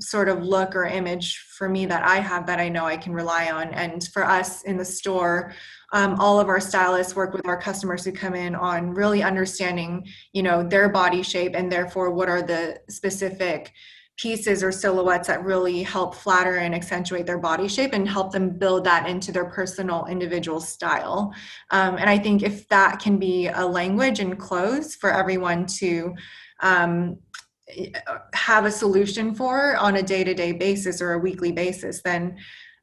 sort 0.00 0.28
of 0.28 0.42
look 0.42 0.74
or 0.74 0.86
image 0.86 1.38
for 1.56 1.68
me 1.68 1.86
that 1.86 2.02
I 2.02 2.16
have 2.16 2.46
that 2.46 2.58
I 2.58 2.68
know 2.68 2.84
I 2.84 2.96
can 2.96 3.12
rely 3.12 3.52
on. 3.52 3.68
And 3.68 4.02
for 4.12 4.24
us 4.24 4.64
in 4.64 4.76
the 4.76 4.84
store, 4.84 5.54
um, 5.92 6.16
all 6.18 6.40
of 6.40 6.48
our 6.48 6.58
stylists 6.58 7.14
work 7.14 7.32
with 7.32 7.46
our 7.46 7.60
customers 7.60 8.04
who 8.04 8.10
come 8.10 8.34
in 8.34 8.56
on 8.56 8.90
really 8.90 9.22
understanding, 9.22 10.04
you 10.32 10.42
know, 10.42 10.64
their 10.64 10.88
body 10.88 11.22
shape 11.22 11.54
and 11.54 11.70
therefore 11.70 12.10
what 12.10 12.28
are 12.28 12.42
the 12.42 12.80
specific 12.88 13.72
pieces 14.16 14.62
or 14.62 14.70
silhouettes 14.70 15.26
that 15.26 15.44
really 15.44 15.82
help 15.82 16.14
flatter 16.14 16.56
and 16.56 16.74
accentuate 16.74 17.26
their 17.26 17.38
body 17.38 17.66
shape 17.66 17.92
and 17.92 18.08
help 18.08 18.32
them 18.32 18.50
build 18.50 18.84
that 18.84 19.08
into 19.08 19.32
their 19.32 19.46
personal 19.46 20.06
individual 20.06 20.60
style. 20.60 21.32
Um, 21.70 21.96
and 21.96 22.08
I 22.08 22.18
think 22.18 22.42
if 22.42 22.68
that 22.68 23.00
can 23.00 23.18
be 23.18 23.48
a 23.48 23.66
language 23.66 24.20
and 24.20 24.38
clothes 24.38 24.94
for 24.94 25.10
everyone 25.12 25.66
to 25.66 26.14
um, 26.60 27.18
have 28.34 28.66
a 28.66 28.70
solution 28.70 29.34
for 29.34 29.76
on 29.76 29.96
a 29.96 30.02
day-to-day 30.02 30.52
basis 30.52 31.00
or 31.00 31.14
a 31.14 31.18
weekly 31.18 31.50
basis, 31.50 32.02
then 32.02 32.36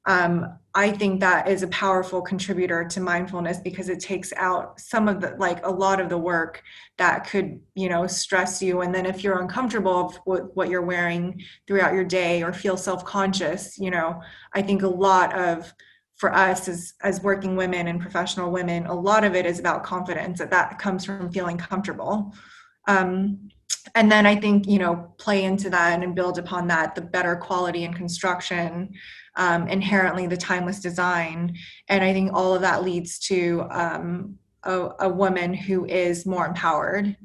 um, 0.06 0.58
I 0.74 0.92
think 0.92 1.20
that 1.20 1.50
is 1.50 1.64
a 1.64 1.68
powerful 1.68 2.22
contributor 2.22 2.86
to 2.86 3.00
mindfulness 3.02 3.60
because 3.60 3.90
it 3.90 4.00
takes 4.00 4.32
out 4.38 4.80
some 4.80 5.08
of 5.08 5.20
the 5.20 5.36
like 5.38 5.66
a 5.66 5.70
lot 5.70 6.00
of 6.00 6.08
the 6.08 6.18
work 6.18 6.64
that 6.98 7.28
could 7.28 7.60
you 7.76 7.90
know 7.90 8.08
stress 8.08 8.62
you. 8.62 8.82
And 8.82 8.96
then 8.96 9.06
if 9.06 9.24
you're 9.24 9.42
uncomfortable 9.42 10.16
with 10.26 10.44
what 10.54 10.70
you're 10.70 10.82
wearing 10.82 11.42
throughout 11.68 11.94
your 11.94 12.06
day 12.06 12.42
or 12.42 12.54
feel 12.54 12.78
self-conscious 12.78 13.78
you 13.78 13.92
know 13.92 14.22
I 14.54 14.62
think 14.62 14.82
a 14.82 14.88
lot 14.88 15.38
of 15.38 15.74
for 16.16 16.34
us 16.34 16.68
as 16.70 16.94
as 17.04 17.22
working 17.22 17.56
women 17.58 17.88
and 17.88 18.00
professional 18.00 18.50
women 18.50 18.86
a 18.86 18.96
lot 18.96 19.24
of 19.26 19.36
it 19.36 19.46
is 19.46 19.60
about 19.60 19.84
confidence 19.84 20.40
that 20.40 20.52
that 20.52 20.80
comes 20.80 21.04
from 21.04 21.32
feeling 21.32 21.58
comfortable. 21.58 22.34
Um, 22.88 23.50
and 23.96 24.12
then 24.12 24.26
I 24.26 24.36
think 24.38 24.68
you 24.68 24.80
know 24.80 25.14
play 25.18 25.44
into 25.44 25.70
that 25.70 26.02
and 26.02 26.16
build 26.16 26.38
upon 26.40 26.68
that 26.68 26.96
the 26.96 27.02
better 27.02 27.36
quality 27.36 27.84
and 27.84 27.94
construction 27.94 28.94
um, 29.36 29.68
inherently 29.68 30.28
the 30.28 30.38
timeless 30.38 30.80
design. 30.80 31.56
And 31.88 32.04
I 32.04 32.14
think 32.14 32.34
all 32.34 32.54
of 32.54 32.62
that 32.62 32.84
leads 32.84 33.20
to 33.28 33.66
um, 33.70 34.38
a, 34.64 34.90
a, 35.00 35.10
woman 35.10 35.54
who 35.54 35.86
is 35.86 36.26
more 36.26 36.46
empowered. 36.46 37.16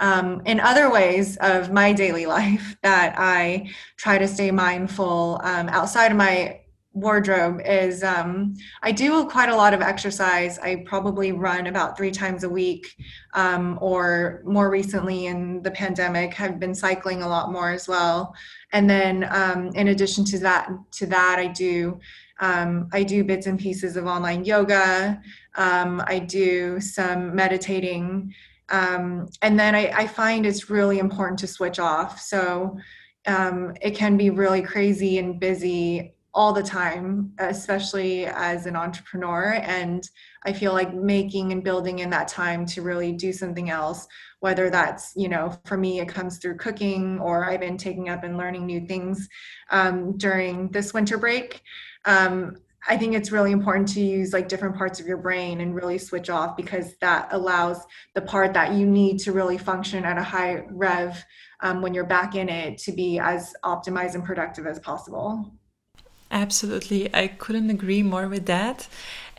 Um, 0.00 0.42
in 0.46 0.60
other 0.60 0.90
ways 0.90 1.36
of 1.38 1.72
my 1.72 1.92
daily 1.92 2.26
life 2.26 2.76
that 2.82 3.14
I 3.18 3.70
try 3.96 4.18
to 4.18 4.28
stay 4.28 4.50
mindful 4.50 5.40
um, 5.42 5.68
outside 5.68 6.10
of 6.10 6.16
my 6.16 6.60
wardrobe 6.92 7.60
is 7.64 8.02
um, 8.02 8.54
I 8.82 8.92
do 8.92 9.26
quite 9.26 9.48
a 9.48 9.56
lot 9.56 9.74
of 9.74 9.80
exercise. 9.80 10.58
I 10.58 10.82
probably 10.86 11.32
run 11.32 11.66
about 11.66 11.96
three 11.96 12.10
times 12.10 12.44
a 12.44 12.48
week, 12.48 12.96
um, 13.34 13.78
or 13.80 14.42
more 14.44 14.70
recently 14.70 15.26
in 15.26 15.62
the 15.62 15.70
pandemic, 15.70 16.34
have 16.34 16.58
been 16.58 16.74
cycling 16.74 17.22
a 17.22 17.28
lot 17.28 17.52
more 17.52 17.70
as 17.70 17.86
well. 17.88 18.34
And 18.72 18.88
then, 18.88 19.26
um, 19.30 19.68
in 19.74 19.88
addition 19.88 20.24
to 20.26 20.38
that, 20.40 20.70
to 20.92 21.06
that, 21.06 21.38
I 21.38 21.46
do 21.46 21.98
um, 22.40 22.88
I 22.92 23.02
do 23.02 23.24
bits 23.24 23.46
and 23.46 23.58
pieces 23.58 23.96
of 23.96 24.06
online 24.06 24.44
yoga. 24.44 25.20
Um, 25.56 26.02
I 26.06 26.20
do 26.20 26.78
some 26.80 27.34
meditating, 27.34 28.32
um, 28.68 29.28
and 29.42 29.58
then 29.58 29.74
I, 29.74 29.88
I 29.88 30.06
find 30.06 30.46
it's 30.46 30.70
really 30.70 31.00
important 31.00 31.40
to 31.40 31.46
switch 31.46 31.78
off. 31.78 32.20
So. 32.20 32.78
it 33.82 33.94
can 33.94 34.16
be 34.16 34.30
really 34.30 34.62
crazy 34.62 35.18
and 35.18 35.38
busy 35.38 36.14
all 36.38 36.52
the 36.52 36.62
time, 36.62 37.32
especially 37.38 38.26
as 38.26 38.66
an 38.66 38.76
entrepreneur. 38.76 39.54
And 39.64 40.08
I 40.44 40.52
feel 40.52 40.72
like 40.72 40.94
making 40.94 41.50
and 41.52 41.64
building 41.64 41.98
in 41.98 42.10
that 42.10 42.28
time 42.28 42.64
to 42.66 42.82
really 42.82 43.12
do 43.12 43.32
something 43.32 43.70
else, 43.70 44.06
whether 44.40 44.70
that's, 44.70 45.12
you 45.16 45.28
know, 45.28 45.56
for 45.64 45.76
me, 45.76 46.00
it 46.00 46.08
comes 46.08 46.38
through 46.38 46.56
cooking 46.56 47.18
or 47.18 47.48
I've 47.48 47.60
been 47.60 47.76
taking 47.76 48.08
up 48.08 48.24
and 48.24 48.36
learning 48.36 48.66
new 48.66 48.86
things 48.86 49.28
um, 49.70 50.16
during 50.16 50.70
this 50.70 50.94
winter 50.94 51.18
break. 51.18 51.60
Um, 52.04 52.56
I 52.86 52.96
think 52.96 53.14
it's 53.14 53.32
really 53.32 53.52
important 53.52 53.88
to 53.88 54.00
use 54.00 54.32
like 54.32 54.48
different 54.48 54.76
parts 54.76 55.00
of 55.00 55.06
your 55.06 55.16
brain 55.16 55.60
and 55.60 55.74
really 55.74 55.98
switch 55.98 56.30
off 56.30 56.56
because 56.56 56.94
that 57.00 57.28
allows 57.32 57.84
the 58.14 58.22
part 58.22 58.54
that 58.54 58.74
you 58.74 58.86
need 58.86 59.18
to 59.20 59.32
really 59.32 59.58
function 59.58 60.04
at 60.04 60.16
a 60.16 60.22
high 60.22 60.62
rev 60.70 61.22
um, 61.60 61.82
when 61.82 61.92
you're 61.92 62.04
back 62.04 62.34
in 62.34 62.48
it 62.48 62.78
to 62.78 62.92
be 62.92 63.18
as 63.18 63.52
optimized 63.64 64.14
and 64.14 64.24
productive 64.24 64.66
as 64.66 64.78
possible. 64.78 65.52
Absolutely. 66.30 67.12
I 67.14 67.28
couldn't 67.28 67.70
agree 67.70 68.02
more 68.02 68.28
with 68.28 68.46
that. 68.46 68.86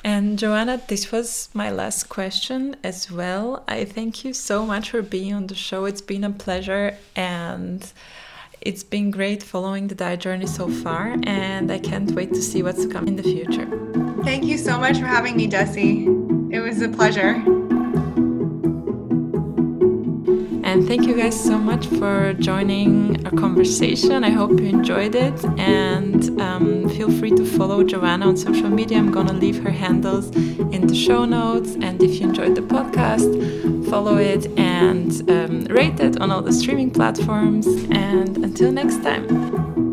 And 0.04 0.40
Joanna, 0.40 0.82
this 0.88 1.12
was 1.12 1.50
my 1.54 1.70
last 1.70 2.10
question 2.10 2.78
as 2.84 3.12
well. 3.12 3.64
I 3.68 3.86
thank 3.86 4.24
you 4.24 4.34
so 4.34 4.66
much 4.66 4.92
for 4.92 5.02
being 5.02 5.34
on 5.34 5.48
the 5.48 5.56
show. 5.56 5.86
It's 5.86 6.02
been 6.02 6.24
a 6.24 6.30
pleasure 6.30 6.98
and 7.16 7.92
it's 8.62 8.84
been 8.84 9.12
great 9.12 9.44
following 9.44 9.88
the 9.88 9.96
Dai 9.96 10.16
journey 10.16 10.48
so 10.48 10.70
far. 10.70 11.18
And 11.24 11.72
I 11.72 11.80
can't 11.80 12.12
wait 12.12 12.34
to 12.34 12.42
see 12.42 12.64
what's 12.64 12.84
to 12.86 12.90
come 12.90 13.08
in 13.08 13.18
the 13.18 13.24
future. 13.24 13.68
Thank 14.24 14.46
you 14.46 14.58
so 14.58 14.78
much 14.78 15.00
for 15.00 15.06
having 15.06 15.36
me, 15.36 15.48
Desi. 15.48 16.54
It 16.54 16.62
was 16.62 16.82
a 16.82 16.90
pleasure. 16.90 17.44
And 20.70 20.88
thank 20.88 21.08
you 21.08 21.18
guys 21.18 21.44
so 21.44 21.58
much 21.58 21.88
for 21.88 22.34
joining 22.34 23.26
our 23.26 23.32
conversation. 23.32 24.24
I 24.24 24.30
hope 24.30 24.52
you 24.52 24.68
enjoyed 24.68 25.16
it. 25.16 25.44
And 25.58 26.40
um, 26.40 26.88
feel 26.90 27.12
free 27.12 27.32
to 27.32 27.44
follow 27.44 27.84
Joanna 27.84 28.28
on 28.28 28.38
social 28.38 28.70
media. 28.70 29.00
I'm 29.00 29.10
going 29.10 29.26
to 29.26 29.34
leave 29.34 29.64
her 29.64 29.72
handles 29.72 30.30
in 30.76 30.86
the 30.86 30.94
show 30.94 31.26
notes. 31.26 31.74
And 31.82 32.04
if 32.04 32.20
you 32.20 32.30
enjoyed 32.30 32.54
the 32.54 32.62
podcast, 32.62 33.90
follow 33.90 34.18
it 34.18 34.46
and 34.60 35.10
um, 35.32 35.66
rate 35.76 36.00
it 36.00 36.22
on 36.22 36.30
all 36.30 36.44
the 36.44 36.54
streaming 36.54 36.92
platforms. 36.92 37.66
And 37.90 38.38
until 38.38 38.72
next 38.72 39.02
time. 39.02 39.89